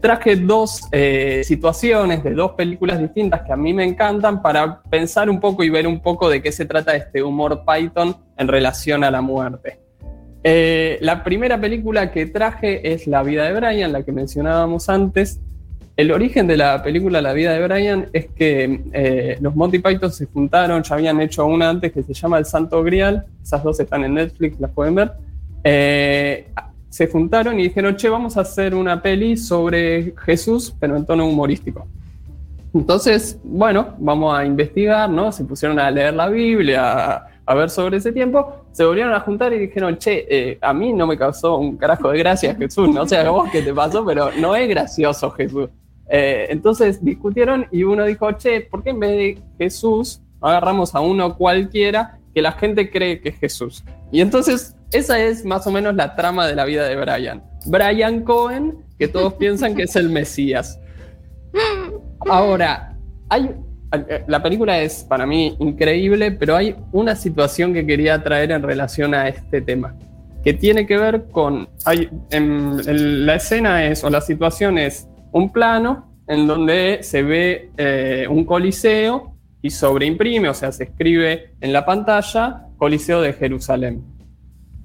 traje 0.00 0.36
dos 0.36 0.82
eh, 0.92 1.42
situaciones 1.44 2.24
de 2.24 2.34
dos 2.34 2.52
películas 2.52 2.98
distintas 2.98 3.42
que 3.42 3.52
a 3.52 3.56
mí 3.56 3.72
me 3.72 3.84
encantan 3.84 4.42
para 4.42 4.82
pensar 4.82 5.30
un 5.30 5.40
poco 5.40 5.62
y 5.62 5.70
ver 5.70 5.86
un 5.86 6.00
poco 6.00 6.28
de 6.28 6.42
qué 6.42 6.52
se 6.52 6.64
trata 6.64 6.96
este 6.96 7.22
humor 7.22 7.62
Python 7.64 8.16
en 8.36 8.48
relación 8.48 9.04
a 9.04 9.10
la 9.10 9.20
muerte. 9.20 9.80
Eh, 10.42 10.98
la 11.02 11.22
primera 11.22 11.60
película 11.60 12.10
que 12.10 12.26
traje 12.26 12.92
es 12.92 13.06
La 13.06 13.22
vida 13.22 13.44
de 13.44 13.52
Brian, 13.52 13.92
la 13.92 14.02
que 14.02 14.12
mencionábamos 14.12 14.88
antes. 14.88 15.40
El 15.96 16.12
origen 16.12 16.46
de 16.46 16.56
la 16.56 16.82
película 16.82 17.20
La 17.20 17.34
vida 17.34 17.52
de 17.52 17.66
Brian 17.66 18.08
es 18.12 18.28
que 18.28 18.82
eh, 18.92 19.36
los 19.40 19.54
Monty 19.54 19.80
Python 19.80 20.10
se 20.10 20.26
juntaron, 20.26 20.82
ya 20.82 20.94
habían 20.94 21.20
hecho 21.20 21.44
una 21.44 21.68
antes 21.68 21.92
que 21.92 22.02
se 22.02 22.14
llama 22.14 22.38
El 22.38 22.46
Santo 22.46 22.82
Grial, 22.82 23.26
esas 23.42 23.62
dos 23.62 23.78
están 23.78 24.04
en 24.04 24.14
Netflix, 24.14 24.58
las 24.58 24.70
pueden 24.70 24.94
ver. 24.94 25.12
Se 26.90 27.06
juntaron 27.06 27.58
y 27.58 27.62
dijeron, 27.62 27.96
che, 27.96 28.10
vamos 28.10 28.36
a 28.36 28.42
hacer 28.42 28.74
una 28.74 29.00
peli 29.00 29.36
sobre 29.36 30.12
Jesús, 30.18 30.74
pero 30.78 30.96
en 30.96 31.06
tono 31.06 31.26
humorístico. 31.26 31.86
Entonces, 32.74 33.38
bueno, 33.42 33.94
vamos 33.98 34.36
a 34.36 34.44
investigar, 34.44 35.10
¿no? 35.10 35.32
Se 35.32 35.44
pusieron 35.44 35.78
a 35.78 35.90
leer 35.90 36.14
la 36.14 36.28
Biblia, 36.28 37.26
a, 37.44 37.54
ver 37.54 37.68
sobre 37.68 37.96
ese 37.96 38.12
tiempo, 38.12 38.64
se 38.70 38.84
volvieron 38.84 39.12
a 39.12 39.20
juntar 39.20 39.52
y 39.52 39.58
dijeron, 39.58 39.98
che, 39.98 40.26
eh, 40.28 40.58
a 40.60 40.72
mí 40.72 40.92
no 40.92 41.06
me 41.08 41.18
causó 41.18 41.56
un 41.56 41.76
carajo 41.76 42.10
de 42.10 42.18
gracia 42.18 42.54
Jesús, 42.54 42.88
no 42.94 43.08
sé 43.08 43.16
a 43.16 43.28
vos 43.28 43.50
qué 43.50 43.62
te 43.62 43.74
pasó, 43.74 44.04
pero 44.04 44.30
no 44.38 44.54
es 44.54 44.68
gracioso 44.68 45.32
Jesús. 45.32 45.68
Eh, 46.08 46.46
entonces 46.50 47.04
discutieron 47.04 47.66
y 47.72 47.82
uno 47.82 48.04
dijo, 48.04 48.30
che, 48.32 48.60
¿por 48.60 48.84
qué 48.84 48.90
en 48.90 49.00
vez 49.00 49.10
de 49.10 49.42
Jesús 49.58 50.20
agarramos 50.40 50.94
a 50.94 51.00
uno 51.00 51.36
cualquiera 51.36 52.18
que 52.32 52.42
la 52.42 52.52
gente 52.52 52.88
cree 52.88 53.20
que 53.20 53.30
es 53.30 53.38
Jesús? 53.38 53.84
Y 54.12 54.20
entonces 54.20 54.76
esa 54.92 55.20
es 55.20 55.44
más 55.44 55.66
o 55.66 55.70
menos 55.70 55.94
la 55.94 56.16
trama 56.16 56.46
de 56.46 56.54
la 56.54 56.64
vida 56.64 56.86
de 56.88 56.96
Brian. 56.96 57.42
Brian 57.66 58.22
Cohen, 58.22 58.84
que 58.98 59.08
todos 59.08 59.34
piensan 59.34 59.74
que 59.74 59.84
es 59.84 59.96
el 59.96 60.08
Mesías. 60.08 60.78
Ahora, 62.28 62.96
hay, 63.28 63.50
la 64.26 64.42
película 64.42 64.80
es 64.80 65.04
para 65.04 65.26
mí 65.26 65.56
increíble, 65.58 66.32
pero 66.32 66.56
hay 66.56 66.76
una 66.92 67.16
situación 67.16 67.72
que 67.72 67.86
quería 67.86 68.22
traer 68.22 68.52
en 68.52 68.62
relación 68.62 69.14
a 69.14 69.28
este 69.28 69.60
tema, 69.60 69.96
que 70.44 70.54
tiene 70.54 70.86
que 70.86 70.96
ver 70.96 71.26
con, 71.30 71.68
hay, 71.84 72.08
en 72.30 73.26
la 73.26 73.36
escena 73.36 73.86
es, 73.86 74.04
o 74.04 74.10
la 74.10 74.20
situación 74.20 74.78
es 74.78 75.08
un 75.32 75.52
plano 75.52 76.10
en 76.28 76.46
donde 76.46 77.00
se 77.02 77.22
ve 77.22 77.70
eh, 77.76 78.26
un 78.28 78.44
coliseo 78.44 79.34
y 79.62 79.70
sobreimprime, 79.70 80.48
o 80.48 80.54
sea, 80.54 80.72
se 80.72 80.84
escribe 80.84 81.54
en 81.60 81.72
la 81.72 81.84
pantalla 81.84 82.66
Coliseo 82.76 83.20
de 83.20 83.32
Jerusalén. 83.32 84.04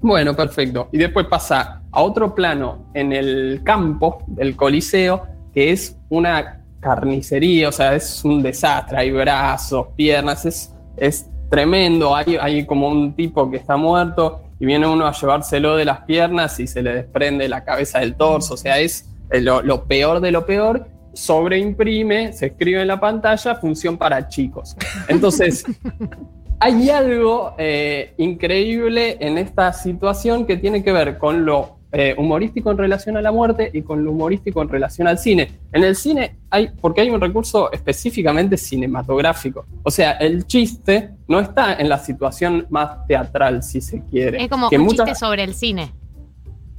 Bueno, 0.06 0.36
perfecto. 0.36 0.88
Y 0.92 0.98
después 0.98 1.26
pasa 1.26 1.82
a 1.90 2.00
otro 2.00 2.32
plano 2.32 2.86
en 2.94 3.12
el 3.12 3.62
campo 3.64 4.22
del 4.28 4.54
Coliseo, 4.54 5.26
que 5.52 5.72
es 5.72 5.98
una 6.10 6.62
carnicería, 6.78 7.70
o 7.70 7.72
sea, 7.72 7.96
es 7.96 8.24
un 8.24 8.40
desastre, 8.40 8.98
hay 8.98 9.10
brazos, 9.10 9.88
piernas, 9.96 10.46
es, 10.46 10.72
es 10.96 11.28
tremendo, 11.50 12.14
hay, 12.14 12.36
hay 12.40 12.64
como 12.66 12.88
un 12.88 13.16
tipo 13.16 13.50
que 13.50 13.56
está 13.56 13.76
muerto 13.76 14.42
y 14.60 14.66
viene 14.66 14.86
uno 14.86 15.08
a 15.08 15.12
llevárselo 15.12 15.74
de 15.74 15.84
las 15.84 16.02
piernas 16.02 16.60
y 16.60 16.68
se 16.68 16.82
le 16.82 16.94
desprende 16.94 17.48
la 17.48 17.64
cabeza 17.64 17.98
del 17.98 18.14
torso. 18.14 18.54
O 18.54 18.56
sea, 18.56 18.78
es 18.78 19.10
eh, 19.32 19.40
lo, 19.40 19.60
lo 19.60 19.86
peor 19.86 20.20
de 20.20 20.30
lo 20.30 20.46
peor. 20.46 20.86
Sobreimprime, 21.14 22.32
se 22.32 22.46
escribe 22.46 22.80
en 22.80 22.86
la 22.86 23.00
pantalla, 23.00 23.56
función 23.56 23.98
para 23.98 24.28
chicos. 24.28 24.76
Entonces, 25.08 25.64
hay 26.60 26.90
algo 26.90 27.54
eh, 27.58 28.14
increíble 28.18 29.16
en 29.20 29.38
esta 29.38 29.72
situación 29.72 30.46
que 30.46 30.56
tiene 30.56 30.82
que 30.82 30.92
ver 30.92 31.18
con 31.18 31.44
lo 31.44 31.76
eh, 31.92 32.14
humorístico 32.18 32.70
en 32.70 32.78
relación 32.78 33.16
a 33.16 33.22
la 33.22 33.30
muerte 33.32 33.70
y 33.72 33.82
con 33.82 34.04
lo 34.04 34.10
humorístico 34.10 34.60
en 34.62 34.68
relación 34.68 35.06
al 35.06 35.18
cine. 35.18 35.50
En 35.72 35.84
el 35.84 35.96
cine 35.96 36.36
hay, 36.50 36.68
porque 36.80 37.00
hay 37.02 37.10
un 37.10 37.20
recurso 37.20 37.70
específicamente 37.72 38.56
cinematográfico. 38.56 39.64
O 39.82 39.90
sea, 39.90 40.12
el 40.12 40.46
chiste 40.46 41.10
no 41.28 41.40
está 41.40 41.74
en 41.74 41.88
la 41.88 41.98
situación 41.98 42.66
más 42.70 43.06
teatral, 43.06 43.62
si 43.62 43.80
se 43.80 44.02
quiere. 44.04 44.42
Es 44.42 44.48
como 44.48 44.68
Que 44.68 44.78
un 44.78 44.84
muchas- 44.84 45.06
chiste 45.06 45.18
sobre 45.20 45.44
el 45.44 45.54
cine. 45.54 45.92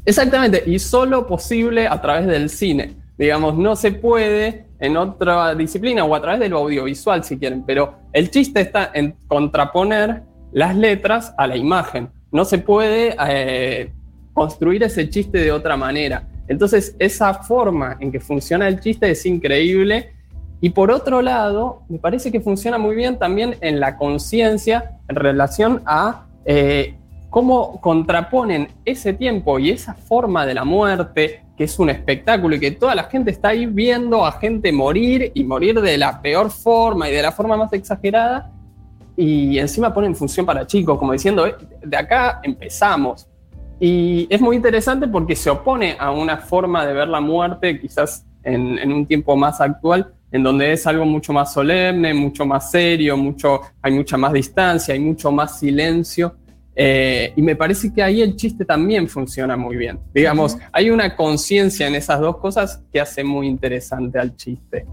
Exactamente, 0.06 0.64
y 0.66 0.80
solo 0.80 1.28
posible 1.28 1.88
a 1.88 2.00
través 2.02 2.28
del 2.28 2.50
cine. 2.50 2.94
Digamos, 3.18 3.56
no 3.58 3.76
se 3.76 3.92
puede 3.92 4.68
en 4.80 4.96
otra 4.96 5.56
disciplina 5.56 6.04
o 6.06 6.14
a 6.14 6.22
través 6.22 6.40
del 6.40 6.54
audiovisual, 6.54 7.24
si 7.24 7.38
quieren, 7.38 7.64
pero 7.66 7.96
el 8.14 8.30
chiste 8.30 8.62
está 8.62 8.92
en 8.94 9.16
contraponer 9.28 10.24
las 10.52 10.76
letras 10.76 11.34
a 11.38 11.48
la 11.48 11.58
imagen. 11.58 12.10
No 12.32 12.46
se 12.46 12.60
puede 12.60 13.16
eh, 13.28 13.92
construir 14.34 14.84
ese 14.84 15.10
chiste 15.10 15.40
de 15.40 15.52
otra 15.52 15.76
manera. 15.76 16.28
Entonces, 16.48 16.96
esa 17.00 17.34
forma 17.34 17.98
en 18.00 18.12
que 18.12 18.20
funciona 18.20 18.68
el 18.68 18.80
chiste 18.80 19.10
es 19.10 19.26
increíble. 19.26 20.14
Y 20.62 20.70
por 20.70 20.92
otro 20.92 21.22
lado, 21.22 21.84
me 21.90 22.00
parece 22.00 22.32
que 22.32 22.40
funciona 22.40 22.78
muy 22.78 22.96
bien 22.96 23.18
también 23.18 23.56
en 23.62 23.80
la 23.80 23.98
conciencia 23.98 25.00
en 25.08 25.16
relación 25.16 25.82
a 25.86 26.28
eh, 26.46 26.96
cómo 27.30 27.80
contraponen 27.82 28.70
ese 28.86 29.14
tiempo 29.14 29.60
y 29.60 29.72
esa 29.72 29.94
forma 29.94 30.46
de 30.46 30.54
la 30.54 30.64
muerte, 30.64 31.44
que 31.58 31.64
es 31.64 31.80
un 31.80 31.90
espectáculo 31.90 32.56
y 32.56 32.60
que 32.60 32.72
toda 32.72 32.94
la 32.94 33.06
gente 33.06 33.32
está 33.32 33.50
ahí 33.50 33.66
viendo 33.66 34.24
a 34.26 34.34
gente 34.34 34.72
morir 34.72 35.32
y 35.34 35.44
morir 35.44 35.82
de 35.82 35.98
la 35.98 36.22
peor 36.22 36.52
forma 36.52 37.10
y 37.10 37.14
de 37.14 37.22
la 37.24 37.32
forma 37.32 37.58
más 37.58 37.74
exagerada, 37.74 38.52
y 39.16 39.58
encima 39.58 39.92
ponen 39.92 40.16
función 40.16 40.46
para 40.46 40.68
chicos, 40.68 41.00
como 41.00 41.14
diciendo, 41.14 41.48
"Eh, 41.48 41.56
de 41.84 41.98
acá 41.98 42.40
empezamos. 42.44 43.28
Y 43.80 44.28
es 44.30 44.40
muy 44.40 44.56
interesante 44.56 45.08
porque 45.08 45.36
se 45.36 45.50
opone 45.50 45.98
a 46.00 46.12
una 46.12 46.38
forma 46.38 46.86
de 46.86 46.94
ver 46.94 47.08
la 47.08 47.20
muerte, 47.20 47.80
quizás 47.80 48.24
en, 48.44 48.78
en 48.78 48.94
un 48.94 49.08
tiempo 49.08 49.36
más 49.36 49.60
actual, 49.60 50.14
en 50.32 50.44
donde 50.44 50.72
es 50.74 50.86
algo 50.86 51.06
mucho 51.06 51.34
más 51.34 51.54
solemne, 51.54 52.14
mucho 52.14 52.46
más 52.46 52.70
serio, 52.70 53.18
mucho, 53.18 53.62
hay 53.82 53.94
mucha 53.94 54.18
más 54.18 54.34
distancia, 54.34 54.94
hay 54.94 55.00
mucho 55.00 55.32
más 55.32 55.58
silencio. 55.60 56.36
Eh, 56.80 57.34
y 57.36 57.42
me 57.42 57.56
parece 57.56 57.92
que 57.92 58.04
ahí 58.04 58.22
el 58.22 58.36
chiste 58.36 58.64
también 58.64 59.08
funciona 59.08 59.58
muy 59.58 59.76
bien. 59.78 60.00
Digamos, 60.14 60.58
hay 60.72 60.92
una 60.92 61.16
conciencia 61.16 61.88
en 61.88 61.96
esas 61.96 62.20
dos 62.20 62.38
cosas 62.38 62.84
que 62.94 63.02
hace 63.02 63.24
muy 63.24 63.48
interesante 63.48 64.20
al 64.20 64.36
chiste. 64.36 64.86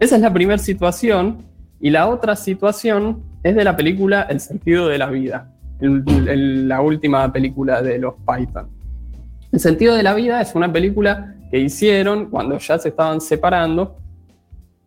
Esa 0.00 0.16
es 0.16 0.22
la 0.22 0.32
primera 0.32 0.56
situación. 0.58 1.44
Y 1.78 1.90
la 1.90 2.08
otra 2.08 2.36
situación 2.36 3.22
es 3.42 3.54
de 3.54 3.64
la 3.64 3.76
película 3.76 4.22
El 4.30 4.40
sentido 4.40 4.88
de 4.88 4.96
la 4.96 5.08
vida, 5.10 5.52
el- 5.78 6.02
el- 6.26 6.68
la 6.68 6.80
última 6.80 7.30
película 7.30 7.82
de 7.82 7.98
los 7.98 8.14
Python. 8.26 8.68
El 9.52 9.60
sentido 9.60 9.94
de 9.94 10.02
la 10.02 10.14
vida 10.14 10.40
es 10.40 10.54
una 10.54 10.72
película 10.72 11.34
que 11.50 11.58
hicieron 11.58 12.30
cuando 12.30 12.58
ya 12.58 12.78
se 12.78 12.88
estaban 12.88 13.20
separando 13.20 13.96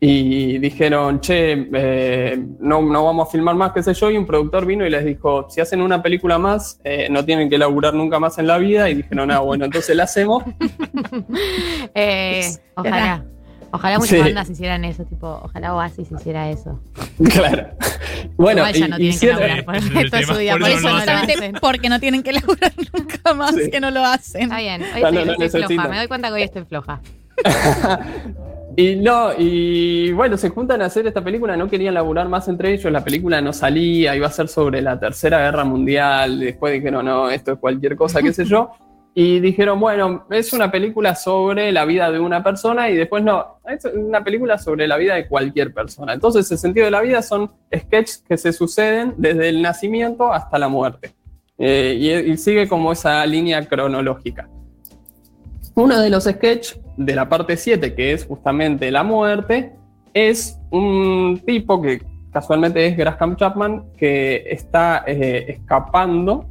y 0.02 0.58
dijeron, 0.60 1.20
che, 1.20 1.68
eh, 1.74 2.40
no, 2.60 2.82
no 2.82 3.04
vamos 3.04 3.28
a 3.28 3.32
filmar 3.32 3.56
más, 3.56 3.74
qué 3.74 3.84
sé 3.84 3.94
yo, 3.94 4.10
y 4.10 4.18
un 4.18 4.26
productor 4.26 4.66
vino 4.66 4.86
y 4.86 4.90
les 4.90 5.04
dijo, 5.04 5.48
si 5.50 5.60
hacen 5.60 5.82
una 5.82 6.02
película 6.02 6.38
más, 6.38 6.80
eh, 6.86 7.08
no 7.12 7.26
tienen 7.26 7.50
que 7.50 7.58
laburar 7.58 7.94
nunca 7.94 8.18
más 8.20 8.38
en 8.38 8.48
la 8.48 8.58
vida, 8.58 8.90
y 8.90 8.94
dijeron, 8.96 9.30
ah, 9.32 9.40
bueno, 9.40 9.66
entonces 9.66 9.96
la 9.96 10.04
hacemos. 10.04 10.44
Eh, 11.96 12.50
ojalá. 12.76 13.26
Ojalá 13.72 14.00
muchas 14.00 14.18
Sí. 14.18 14.24
bandas 14.24 14.50
hicieran 14.50 14.84
eso, 14.84 15.04
tipo, 15.06 15.28
ojalá 15.44 15.76
Oasis 15.76 16.12
hiciera 16.12 16.50
eso. 16.50 16.80
claro. 17.34 17.68
Bueno, 18.36 18.62
Igual 18.62 18.74
ya 18.74 18.88
no 18.88 18.96
y- 18.96 19.00
tienen 19.00 19.20
que 19.20 19.28
laburar 19.28 19.66
por 19.66 19.76
el 19.76 19.90
resto 19.94 20.18
de 20.18 20.24
su 20.24 20.38
vida, 20.38 20.52
por 20.54 20.62
por 20.62 20.70
eso 20.72 20.90
no 20.90 20.98
hacen. 20.98 21.54
porque 21.62 21.90
no 21.90 22.00
tienen 22.00 22.24
que 22.24 22.32
laburar 22.34 22.72
nunca 22.98 23.34
más 23.34 23.54
Sí. 23.56 23.70
que 23.70 23.80
no 23.80 23.92
lo 23.92 24.04
hacen. 24.04 24.44
Está 24.44 24.58
bien, 24.58 24.82
hoy 24.82 25.02
no 25.02 25.08
estoy, 25.10 25.26
lo 25.26 25.46
estoy 25.46 25.64
floja, 25.76 25.88
me 25.90 25.98
doy 25.98 26.08
cuenta 26.08 26.28
que 26.30 26.34
hoy 26.36 26.44
estoy 26.44 26.64
floja. 26.66 27.02
Y 28.82 28.96
no, 28.96 29.32
y 29.38 30.14
bueno, 30.14 30.38
se 30.38 30.48
juntan 30.48 30.82
a 30.82 30.86
hacer 30.86 31.06
esta 31.06 31.22
película, 31.22 31.58
no 31.58 31.70
querían 31.70 31.96
laburar 31.96 32.30
más 32.30 32.48
entre 32.48 32.72
ellos, 32.72 32.90
la 32.90 33.04
película 33.04 33.42
no 33.42 33.52
salía, 33.52 34.16
iba 34.16 34.28
a 34.28 34.32
ser 34.32 34.48
sobre 34.48 34.82
la 34.82 34.98
Tercera 34.98 35.40
Guerra 35.40 35.66
Mundial, 35.66 36.40
después 36.40 36.72
dijeron, 36.72 37.06
no, 37.06 37.30
esto 37.30 37.52
es 37.52 37.60
cualquier 37.60 37.98
cosa, 37.98 38.22
qué 38.22 38.32
sé 38.32 38.46
yo, 38.46 38.72
y 39.14 39.42
dijeron, 39.42 39.82
bueno, 39.82 40.26
es 40.30 40.54
una 40.54 40.72
película 40.72 41.14
sobre 41.16 41.74
la 41.74 41.84
vida 41.84 42.10
de 42.10 42.20
una 42.20 42.42
persona 42.42 42.90
y 42.90 42.96
después 42.96 43.22
no, 43.22 43.60
es 43.68 43.84
una 43.84 44.24
película 44.24 44.58
sobre 44.58 44.88
la 44.88 44.96
vida 44.96 45.16
de 45.16 45.28
cualquier 45.28 45.74
persona. 45.74 46.14
Entonces 46.14 46.50
el 46.50 46.58
sentido 46.58 46.86
de 46.86 46.92
la 46.92 47.02
vida 47.02 47.22
son 47.22 47.52
sketches 47.76 48.24
que 48.26 48.38
se 48.38 48.54
suceden 48.54 49.14
desde 49.18 49.50
el 49.50 49.62
nacimiento 49.62 50.32
hasta 50.32 50.58
la 50.58 50.70
muerte. 50.70 51.12
Eh, 51.58 51.98
y- 52.00 52.32
y 52.32 52.38
sigue 52.38 52.70
como 52.70 52.94
esa 52.94 53.26
línea 53.26 53.68
cronológica. 53.68 54.48
Uno 55.76 56.00
de 56.00 56.10
los 56.10 56.26
sketches 56.26 56.80
de 56.98 57.16
la 57.16 57.30
parte 57.30 57.58
7, 57.58 57.94
que 57.96 58.14
es 58.14 58.26
justamente 58.26 58.92
la 58.92 59.04
muerte, 59.04 59.74
es 60.14 60.60
un 60.72 61.42
tipo 61.46 61.82
que 61.82 62.02
casualmente 62.32 62.86
es 62.86 62.98
Graham 62.98 63.36
Chapman, 63.36 63.86
que 63.98 64.44
está 64.50 65.04
eh, 65.08 65.46
escapando 65.50 66.46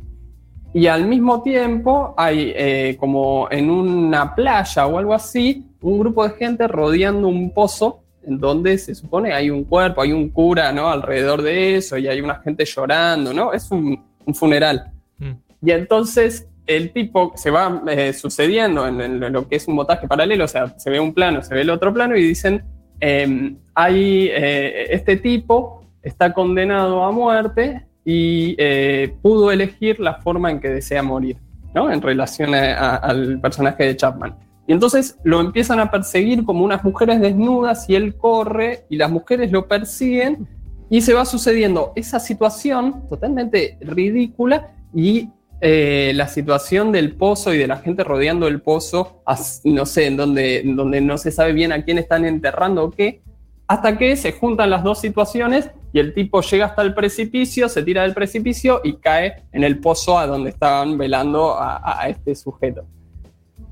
y 0.72 0.86
al 0.86 1.06
mismo 1.06 1.42
tiempo 1.42 2.14
hay 2.16 2.52
eh, 2.54 2.96
como 2.98 3.48
en 3.50 3.70
una 3.70 4.34
playa 4.34 4.86
o 4.86 4.98
algo 4.98 5.14
así, 5.14 5.66
un 5.80 5.98
grupo 5.98 6.26
de 6.26 6.34
gente 6.34 6.68
rodeando 6.68 7.28
un 7.28 7.50
pozo 7.52 8.02
en 8.22 8.38
donde 8.38 8.76
se 8.76 8.94
supone 8.94 9.32
hay 9.32 9.48
un 9.48 9.64
cuerpo, 9.64 10.02
hay 10.02 10.12
un 10.12 10.28
cura 10.28 10.70
¿no? 10.72 10.88
alrededor 10.88 11.40
de 11.40 11.76
eso 11.76 11.96
y 11.96 12.06
hay 12.06 12.20
una 12.20 12.36
gente 12.40 12.64
llorando, 12.64 13.32
¿no? 13.32 13.52
Es 13.52 13.70
un, 13.70 14.04
un 14.26 14.34
funeral. 14.34 14.92
Mm. 15.18 15.32
Y 15.62 15.70
entonces 15.70 16.46
el 16.68 16.92
tipo 16.92 17.32
se 17.34 17.50
va 17.50 17.82
eh, 17.88 18.12
sucediendo 18.12 18.86
en, 18.86 19.32
lo 19.32 19.48
que 19.48 19.56
es 19.56 19.66
un 19.66 19.74
montaje 19.74 20.06
paralelo, 20.06 20.44
o 20.44 20.48
sea, 20.48 20.78
se 20.78 20.90
ve 20.90 21.00
un 21.00 21.14
plano, 21.14 21.42
se 21.42 21.54
ve 21.54 21.62
el 21.62 21.70
otro 21.70 21.92
plano 21.92 22.16
y 22.16 22.22
dicen, 22.22 22.62
eh, 23.00 23.56
hay, 23.74 24.28
eh, 24.30 24.94
este 24.94 25.16
tipo 25.16 25.82
está 26.02 26.32
condenado 26.32 27.04
a 27.04 27.12
muerte 27.12 27.86
y 28.04 28.54
eh, 28.58 29.14
pudo 29.22 29.52
elegir 29.52 30.00
la 30.00 30.14
forma 30.14 30.50
en 30.50 30.60
que 30.60 30.68
desea 30.68 31.02
morir, 31.02 31.36
¿no? 31.74 31.90
En 31.90 32.00
relación 32.02 32.54
al 32.54 33.40
personaje 33.40 33.84
de 33.84 33.96
Chapman. 33.96 34.36
Y 34.66 34.72
entonces 34.72 35.18
lo 35.24 35.40
empiezan 35.40 35.80
a 35.80 35.90
perseguir 35.90 36.44
como 36.44 36.64
unas 36.64 36.84
mujeres 36.84 37.20
desnudas 37.20 37.88
y 37.88 37.94
él 37.94 38.16
corre 38.16 38.84
y 38.90 38.96
las 38.96 39.10
mujeres 39.10 39.50
lo 39.50 39.66
persiguen 39.66 40.46
y 40.90 41.00
se 41.00 41.14
va 41.14 41.24
sucediendo 41.24 41.92
esa 41.96 42.18
situación 42.18 43.08
totalmente 43.08 43.78
ridícula 43.80 44.72
y 44.94 45.28
eh, 45.60 46.12
la 46.14 46.28
situación 46.28 46.92
del 46.92 47.12
pozo 47.16 47.52
y 47.52 47.58
de 47.58 47.66
la 47.66 47.78
gente 47.78 48.04
rodeando 48.04 48.46
el 48.46 48.60
pozo, 48.60 49.22
no 49.64 49.86
sé, 49.86 50.06
en 50.06 50.16
donde, 50.16 50.62
donde 50.64 51.00
no 51.00 51.18
se 51.18 51.30
sabe 51.30 51.52
bien 51.52 51.72
a 51.72 51.82
quién 51.84 51.98
están 51.98 52.24
enterrando 52.24 52.84
o 52.84 52.90
qué, 52.90 53.20
hasta 53.66 53.98
que 53.98 54.16
se 54.16 54.32
juntan 54.32 54.70
las 54.70 54.82
dos 54.82 55.00
situaciones 55.00 55.70
y 55.92 55.98
el 55.98 56.14
tipo 56.14 56.40
llega 56.40 56.66
hasta 56.66 56.82
el 56.82 56.94
precipicio, 56.94 57.68
se 57.68 57.82
tira 57.82 58.02
del 58.02 58.14
precipicio 58.14 58.80
y 58.84 58.94
cae 58.94 59.42
en 59.52 59.64
el 59.64 59.78
pozo 59.78 60.18
a 60.18 60.26
donde 60.26 60.50
estaban 60.50 60.96
velando 60.96 61.54
a 61.58 62.06
este 62.08 62.34
sujeto. 62.34 62.84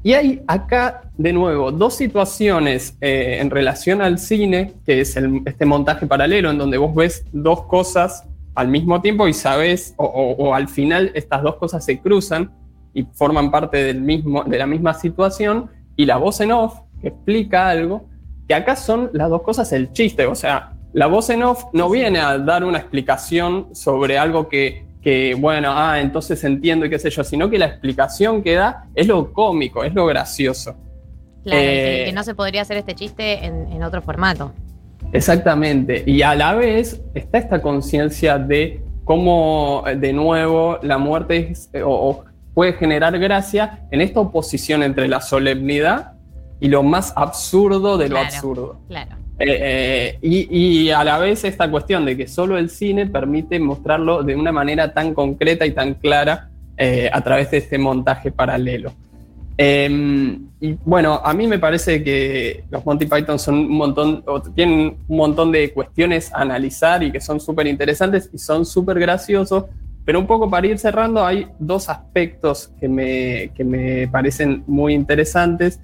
Y 0.03 0.13
hay 0.15 0.41
acá, 0.47 1.03
de 1.19 1.33
nuevo, 1.33 1.73
dos 1.73 1.95
situaciones 1.97 2.97
eh, 3.01 3.39
en 3.41 3.51
relación 3.51 4.01
al 4.01 4.21
cine, 4.21 4.75
que 4.87 5.01
es 5.01 5.17
el- 5.17 5.43
este 5.45 5.65
montaje 5.67 6.07
paralelo, 6.07 6.51
en 6.51 6.59
donde 6.59 6.79
vos 6.79 6.95
ves 6.95 7.25
dos 7.33 7.63
cosas 7.65 8.25
al 8.57 8.69
mismo 8.69 9.01
tiempo 9.01 9.29
y 9.29 9.33
sabes, 9.35 9.95
o, 9.99 10.05
o- 10.05 10.49
o 10.49 10.55
al 10.55 10.69
final 10.69 11.13
estas 11.15 11.43
dos 11.43 11.57
cosas 11.57 11.85
se 11.85 12.01
cruzan 12.01 12.51
y 12.95 13.05
forman 13.13 13.51
parte 13.51 13.85
del 13.85 14.01
mismo, 14.01 14.43
de 14.45 14.59
la 14.59 14.67
misma 14.67 14.95
situación, 14.95 15.71
y 15.97 16.07
la 16.07 16.17
voz 16.17 16.41
en 16.41 16.51
off, 16.53 16.81
que 17.01 17.09
explica 17.09 17.69
algo, 17.69 18.09
que 18.49 18.55
acá 18.55 18.75
son 18.77 19.11
las 19.13 19.29
dos 19.31 19.43
cosas 19.43 19.71
el 19.73 19.93
chiste, 19.93 20.27
o 20.27 20.35
sea, 20.35 20.73
la 20.93 21.07
voz 21.07 21.29
en 21.31 21.43
off 21.43 21.65
no 21.75 21.91
viene 21.91 22.19
a 22.21 22.39
dar 22.39 22.65
una 22.65 22.79
explicación 22.79 23.75
sobre 23.75 24.17
algo 24.19 24.49
que, 24.49 24.87
que, 25.03 25.35
bueno, 25.35 25.69
ah, 25.73 26.01
entonces 26.01 26.43
entiendo 26.45 26.87
y 26.87 26.91
qué 26.91 26.99
sé 26.99 27.11
yo, 27.11 27.23
sino 27.23 27.51
que 27.51 27.59
la 27.59 27.67
explicación 27.67 28.43
que 28.43 28.55
da 28.55 28.87
es 28.95 29.07
lo 29.07 29.33
cómico, 29.33 29.85
es 29.85 29.93
lo 29.95 30.07
gracioso. 30.07 30.75
Claro, 31.45 31.61
Eh, 31.63 31.99
que, 32.01 32.05
que 32.07 32.13
no 32.15 32.23
se 32.25 32.35
podría 32.35 32.63
hacer 32.63 32.79
este 32.79 32.95
chiste 32.95 33.45
en, 33.45 33.71
en 33.71 33.83
otro 33.83 34.01
formato. 34.01 34.53
Exactamente. 35.13 36.03
Y 36.07 36.23
a 36.23 36.35
la 36.35 36.55
vez 36.55 37.01
está 37.15 37.39
esta 37.39 37.63
conciencia 37.63 38.39
de 38.39 38.83
cómo, 39.05 39.85
eh, 39.87 39.97
de 39.97 40.13
nuevo, 40.13 40.79
la 40.83 40.99
muerte 40.99 41.51
es, 41.53 41.71
eh, 41.73 41.83
o, 41.83 41.91
o 41.91 42.25
puede 42.55 42.73
generar 42.75 43.19
gracia 43.19 43.87
en 43.91 44.01
esta 44.01 44.21
oposición 44.21 44.83
entre 44.83 45.09
la 45.09 45.21
solemnidad 45.21 46.13
y 46.61 46.69
lo 46.69 46.83
más 46.83 47.13
absurdo 47.17 47.99
de 47.99 48.09
lo 48.09 48.17
Claro. 48.17 48.27
absurdo. 48.27 48.81
Claro. 48.89 49.17
Eh, 49.39 49.59
eh, 49.61 50.19
y, 50.23 50.85
y 50.87 50.91
a 50.91 51.05
la 51.05 51.19
vez 51.19 51.45
esta 51.45 51.71
cuestión 51.71 52.07
de 52.07 52.17
que 52.17 52.27
solo 52.27 52.57
el 52.57 52.71
cine 52.71 53.07
permite 53.07 53.59
mostrarlo 53.61 54.23
de 54.23 54.35
una 54.35 54.51
manera 54.51 54.95
tan 54.95 55.13
concreta 55.13 55.67
y 55.67 55.73
tan 55.73 55.93
clara 55.95 56.49
eh, 56.79 57.11
a 57.13 57.21
través 57.21 57.51
de 57.51 57.59
este 57.59 57.77
montaje 57.77 58.33
paralelo. 58.33 58.93
Eh, 59.59 60.39
y 60.61 60.73
bueno, 60.85 61.21
a 61.23 61.35
mí 61.35 61.47
me 61.47 61.59
parece 61.59 62.03
que 62.03 62.65
los 62.71 62.85
Monty 62.85 63.07
Python 63.07 63.39
son 63.39 63.57
un 63.57 63.77
montón, 63.77 64.25
tienen 64.55 64.97
un 65.07 65.17
montón 65.17 65.53
de 65.53 65.73
cuestiones 65.73 66.33
a 66.33 66.41
analizar 66.43 67.03
y 67.03 67.13
que 67.13 67.21
son 67.21 67.41
súper 67.41 67.67
interesantes 67.67 68.31
y 68.33 68.39
son 68.39 68.65
súper 68.65 68.99
graciosos, 68.99 69.65
pero 70.05 70.19
un 70.19 70.27
poco 70.27 70.49
para 70.49 70.67
ir 70.67 70.79
cerrando, 70.79 71.25
hay 71.25 71.49
dos 71.59 71.89
aspectos 71.89 72.73
que 72.81 72.89
me, 72.89 73.51
que 73.55 73.65
me 73.65 74.09
parecen 74.09 74.65
muy 74.67 74.95
interesantes. 74.95 75.81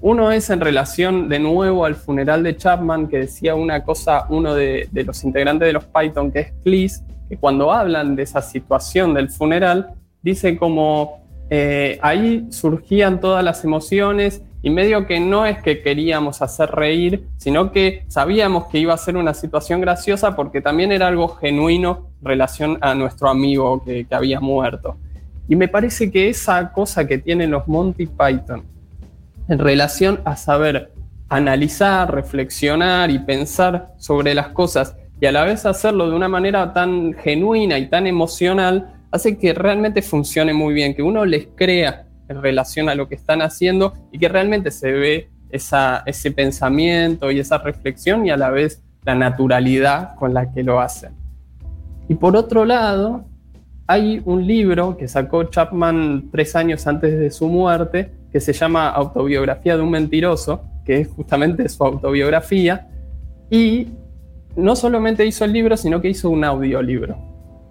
Uno 0.00 0.32
es 0.32 0.50
en 0.50 0.60
relación 0.60 1.28
de 1.28 1.38
nuevo 1.38 1.84
al 1.84 1.94
funeral 1.94 2.42
de 2.42 2.56
Chapman, 2.56 3.08
que 3.08 3.18
decía 3.18 3.54
una 3.54 3.84
cosa, 3.84 4.26
uno 4.28 4.54
de, 4.54 4.88
de 4.90 5.04
los 5.04 5.22
integrantes 5.24 5.66
de 5.66 5.72
los 5.72 5.84
Python, 5.84 6.32
que 6.32 6.40
es 6.40 6.52
Cleese, 6.64 7.04
que 7.28 7.36
cuando 7.36 7.72
hablan 7.72 8.16
de 8.16 8.22
esa 8.22 8.42
situación 8.42 9.14
del 9.14 9.30
funeral, 9.30 9.94
dice 10.22 10.56
como 10.56 11.25
eh, 11.50 11.98
ahí 12.02 12.46
surgían 12.50 13.20
todas 13.20 13.44
las 13.44 13.64
emociones 13.64 14.42
y 14.62 14.70
medio 14.70 15.06
que 15.06 15.20
no 15.20 15.46
es 15.46 15.62
que 15.62 15.80
queríamos 15.80 16.42
hacer 16.42 16.70
reír, 16.70 17.28
sino 17.36 17.70
que 17.70 18.04
sabíamos 18.08 18.66
que 18.66 18.78
iba 18.78 18.94
a 18.94 18.98
ser 18.98 19.16
una 19.16 19.32
situación 19.32 19.80
graciosa 19.80 20.34
porque 20.34 20.60
también 20.60 20.90
era 20.90 21.06
algo 21.06 21.28
genuino 21.28 22.08
en 22.20 22.26
relación 22.26 22.78
a 22.80 22.94
nuestro 22.94 23.28
amigo 23.28 23.84
que, 23.84 24.04
que 24.04 24.14
había 24.14 24.40
muerto. 24.40 24.96
Y 25.48 25.54
me 25.54 25.68
parece 25.68 26.10
que 26.10 26.28
esa 26.28 26.72
cosa 26.72 27.06
que 27.06 27.18
tienen 27.18 27.52
los 27.52 27.68
Monty 27.68 28.06
Python 28.06 28.64
en 29.48 29.58
relación 29.58 30.20
a 30.24 30.36
saber 30.36 30.92
analizar, 31.28 32.12
reflexionar 32.12 33.10
y 33.10 33.18
pensar 33.20 33.94
sobre 33.98 34.34
las 34.34 34.48
cosas 34.48 34.96
y 35.20 35.26
a 35.26 35.32
la 35.32 35.44
vez 35.44 35.64
hacerlo 35.64 36.08
de 36.10 36.16
una 36.16 36.28
manera 36.28 36.72
tan 36.72 37.14
genuina 37.14 37.78
y 37.78 37.88
tan 37.88 38.06
emocional, 38.06 38.95
hace 39.16 39.36
que 39.36 39.52
realmente 39.52 40.02
funcione 40.02 40.52
muy 40.52 40.74
bien, 40.74 40.94
que 40.94 41.02
uno 41.02 41.24
les 41.24 41.48
crea 41.54 42.06
en 42.28 42.42
relación 42.42 42.88
a 42.88 42.94
lo 42.94 43.08
que 43.08 43.14
están 43.14 43.42
haciendo 43.42 43.94
y 44.12 44.18
que 44.18 44.28
realmente 44.28 44.70
se 44.70 44.92
ve 44.92 45.30
esa, 45.50 46.02
ese 46.06 46.30
pensamiento 46.30 47.30
y 47.30 47.38
esa 47.38 47.58
reflexión 47.58 48.26
y 48.26 48.30
a 48.30 48.36
la 48.36 48.50
vez 48.50 48.82
la 49.04 49.14
naturalidad 49.14 50.14
con 50.16 50.34
la 50.34 50.52
que 50.52 50.62
lo 50.62 50.80
hacen. 50.80 51.12
Y 52.08 52.14
por 52.14 52.36
otro 52.36 52.64
lado, 52.64 53.24
hay 53.86 54.20
un 54.24 54.46
libro 54.46 54.96
que 54.96 55.06
sacó 55.06 55.44
Chapman 55.44 56.28
tres 56.30 56.56
años 56.56 56.86
antes 56.86 57.16
de 57.18 57.30
su 57.30 57.48
muerte, 57.48 58.12
que 58.32 58.40
se 58.40 58.52
llama 58.52 58.88
Autobiografía 58.88 59.76
de 59.76 59.82
un 59.82 59.90
mentiroso, 59.90 60.64
que 60.84 61.00
es 61.00 61.08
justamente 61.08 61.68
su 61.68 61.84
autobiografía, 61.84 62.88
y 63.50 63.88
no 64.56 64.74
solamente 64.74 65.24
hizo 65.24 65.44
el 65.44 65.52
libro, 65.52 65.76
sino 65.76 66.00
que 66.00 66.08
hizo 66.08 66.30
un 66.30 66.44
audiolibro. 66.44 67.16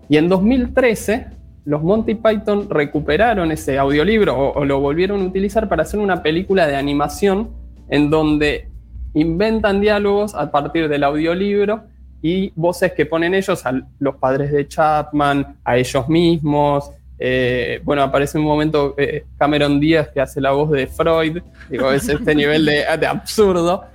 Y 0.08 0.18
en 0.18 0.30
2013, 0.30 1.28
los 1.66 1.82
Monty 1.82 2.16
Python 2.16 2.70
recuperaron 2.70 3.52
ese 3.52 3.78
audiolibro 3.78 4.38
o, 4.38 4.60
o, 4.60 4.66
lo 4.66 4.80
volvieron 4.80 5.22
a 5.22 5.26
utilizar 5.26 5.68
para 5.68 5.84
hacer 5.84 6.00
una 6.00 6.22
película 6.22 6.68
de 6.68 6.76
animación 6.76 7.50
en 7.90 8.10
donde 8.10 8.70
inventan 9.14 9.82
diálogos 9.82 10.36
a 10.36 10.52
partir 10.52 10.88
del 10.88 11.04
audiolibro 11.04 11.84
y 12.22 12.52
voces 12.56 12.94
que 12.94 13.06
ponen 13.06 13.34
ellos 13.34 13.66
a 13.66 13.74
los 14.00 14.16
padres 14.16 14.52
de 14.52 14.68
Chapman, 14.68 15.58
a 15.64 15.78
ellos 15.78 16.08
mismos. 16.10 16.92
Eh, 17.18 17.80
bueno, 17.84 18.04
aparece 18.04 18.38
un 18.38 18.44
momento 18.44 18.94
eh, 18.98 19.26
Cameron 19.38 19.80
Díaz 19.80 20.10
que 20.10 20.22
hace 20.22 20.42
la 20.42 20.52
voz 20.52 20.72
de 20.72 20.88
Freud, 20.88 21.40
digo, 21.70 21.92
es 21.92 22.10
este 22.10 22.36
nivel 22.36 22.66
de, 22.66 22.84
de 23.00 23.08
absurdo 23.08 23.86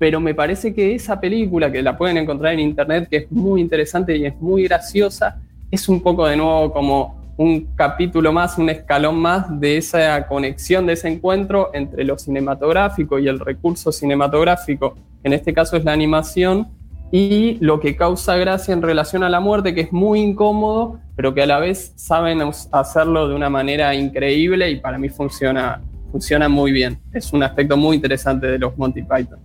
pero 0.00 0.18
me 0.18 0.34
parece 0.34 0.72
que 0.72 0.94
esa 0.94 1.20
película, 1.20 1.70
que 1.70 1.82
la 1.82 1.98
pueden 1.98 2.16
encontrar 2.16 2.54
en 2.54 2.60
internet, 2.60 3.06
que 3.10 3.18
es 3.18 3.30
muy 3.30 3.60
interesante 3.60 4.16
y 4.16 4.24
es 4.24 4.34
muy 4.40 4.62
graciosa, 4.62 5.42
es 5.70 5.88
un 5.88 6.02
poco 6.02 6.26
de 6.26 6.36
nuevo 6.36 6.72
como 6.72 7.20
un 7.36 7.74
capítulo 7.74 8.32
más, 8.32 8.58
un 8.58 8.68
escalón 8.68 9.16
más 9.16 9.58
de 9.58 9.78
esa 9.78 10.26
conexión, 10.26 10.86
de 10.86 10.92
ese 10.92 11.08
encuentro 11.08 11.70
entre 11.72 12.04
lo 12.04 12.18
cinematográfico 12.18 13.18
y 13.18 13.28
el 13.28 13.40
recurso 13.40 13.92
cinematográfico, 13.92 14.94
en 15.24 15.32
este 15.32 15.54
caso 15.54 15.76
es 15.76 15.84
la 15.84 15.92
animación, 15.92 16.68
y 17.12 17.56
lo 17.60 17.80
que 17.80 17.96
causa 17.96 18.36
gracia 18.36 18.72
en 18.72 18.82
relación 18.82 19.24
a 19.24 19.28
la 19.28 19.40
muerte, 19.40 19.74
que 19.74 19.80
es 19.80 19.92
muy 19.92 20.20
incómodo, 20.20 21.00
pero 21.16 21.34
que 21.34 21.42
a 21.42 21.46
la 21.46 21.58
vez 21.58 21.92
saben 21.96 22.40
hacerlo 22.70 23.28
de 23.28 23.34
una 23.34 23.50
manera 23.50 23.94
increíble 23.94 24.70
y 24.70 24.76
para 24.76 24.96
mí 24.98 25.08
funciona, 25.08 25.80
funciona 26.12 26.48
muy 26.48 26.72
bien. 26.72 27.00
Es 27.12 27.32
un 27.32 27.42
aspecto 27.42 27.76
muy 27.76 27.96
interesante 27.96 28.46
de 28.46 28.58
los 28.58 28.76
Monty 28.78 29.02
Python. 29.02 29.40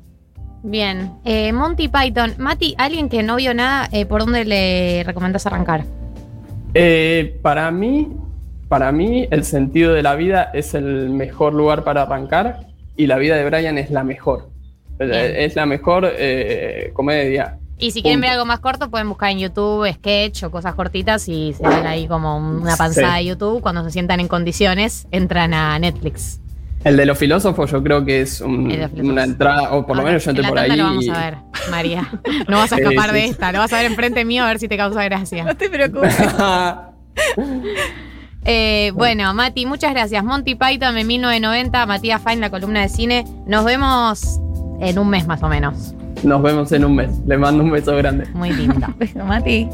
Bien, 0.63 1.11
eh, 1.23 1.53
Monty 1.53 1.88
Python. 1.88 2.33
Mati, 2.38 2.75
alguien 2.77 3.09
que 3.09 3.23
no 3.23 3.35
vio 3.35 3.53
nada, 3.53 3.88
eh, 3.91 4.05
¿por 4.05 4.21
dónde 4.21 4.45
le 4.45 5.03
recomendás 5.03 5.45
arrancar? 5.45 5.85
Eh, 6.77 7.39
para 7.41 7.71
mí, 7.71 8.09
para 8.67 8.91
mí, 8.91 9.27
el 9.31 9.45
sentido 9.45 9.93
de 9.93 10.03
la 10.03 10.15
vida 10.15 10.51
es 10.53 10.73
el 10.73 11.09
mejor 11.09 11.53
lugar 11.53 11.85
para 11.85 12.01
arrancar 12.01 12.67
y 12.97 13.07
la 13.07 13.17
vida 13.17 13.38
de 13.38 13.45
Brian 13.45 13.77
es 13.77 13.91
la 13.91 14.03
mejor. 14.03 14.49
Bien. 14.99 15.11
Es 15.13 15.55
la 15.55 15.65
mejor 15.65 16.05
eh, 16.17 16.91
comedia. 16.93 17.57
Y 17.77 17.91
si 17.91 18.01
quieren 18.01 18.21
ver 18.21 18.31
algo 18.31 18.45
más 18.45 18.59
corto, 18.59 18.89
pueden 18.89 19.07
buscar 19.09 19.31
en 19.31 19.39
YouTube 19.39 19.91
sketch 19.93 20.43
o 20.43 20.51
cosas 20.51 20.75
cortitas 20.75 21.27
y 21.27 21.53
se 21.53 21.67
ven 21.67 21.85
ahí 21.85 22.07
como 22.07 22.38
una 22.38 22.75
panzada 22.77 23.17
sí. 23.17 23.23
de 23.23 23.29
YouTube. 23.29 23.61
Cuando 23.61 23.83
se 23.83 23.91
sientan 23.91 24.19
en 24.19 24.27
condiciones, 24.27 25.07
entran 25.11 25.53
a 25.53 25.79
Netflix. 25.79 26.39
El 26.85 26.97
de 26.97 27.05
los 27.07 27.17
filósofos 27.17 27.71
yo 27.71 27.81
creo 27.81 28.05
que 28.05 28.21
es 28.21 28.41
un, 28.41 28.71
una 29.01 29.23
entrada, 29.23 29.73
o 29.73 29.87
por 29.87 29.97
lo 29.97 30.03
menos 30.03 30.23
yo 30.23 30.29
entré 30.29 30.47
por 30.47 30.59
ahí. 30.59 30.77
lo 30.77 30.83
vamos 30.83 31.09
a 31.09 31.19
ver, 31.19 31.37
María. 31.71 32.07
No 32.47 32.57
vas 32.57 32.71
a 32.71 32.77
escapar 32.77 33.11
de 33.11 33.25
esta, 33.25 33.51
lo 33.51 33.57
vas 33.57 33.73
a 33.73 33.77
ver 33.77 33.87
enfrente 33.87 34.23
mío 34.23 34.43
a 34.43 34.47
ver 34.47 34.59
si 34.59 34.67
te 34.67 34.77
causa 34.77 35.03
gracia. 35.03 35.45
No 35.45 35.57
te 35.57 35.67
preocupes. 35.67 36.15
eh, 38.45 38.91
bueno, 38.93 39.33
Mati, 39.33 39.65
muchas 39.65 39.93
gracias. 39.93 40.23
Monty 40.23 40.53
Python 40.53 40.95
en 40.95 41.07
1990, 41.07 41.85
Matías 41.87 42.21
Fine, 42.21 42.37
la 42.37 42.51
columna 42.51 42.81
de 42.81 42.89
cine. 42.89 43.25
Nos 43.47 43.65
vemos 43.65 44.39
en 44.79 44.99
un 44.99 45.09
mes 45.09 45.25
más 45.25 45.41
o 45.41 45.49
menos. 45.49 45.95
Nos 46.23 46.43
vemos 46.43 46.71
en 46.71 46.85
un 46.85 46.95
mes. 46.95 47.09
Le 47.25 47.39
mando 47.39 47.63
un 47.63 47.71
beso 47.71 47.95
grande. 47.95 48.27
Muy 48.35 48.53
lindo. 48.53 48.87
Mati. 49.25 49.67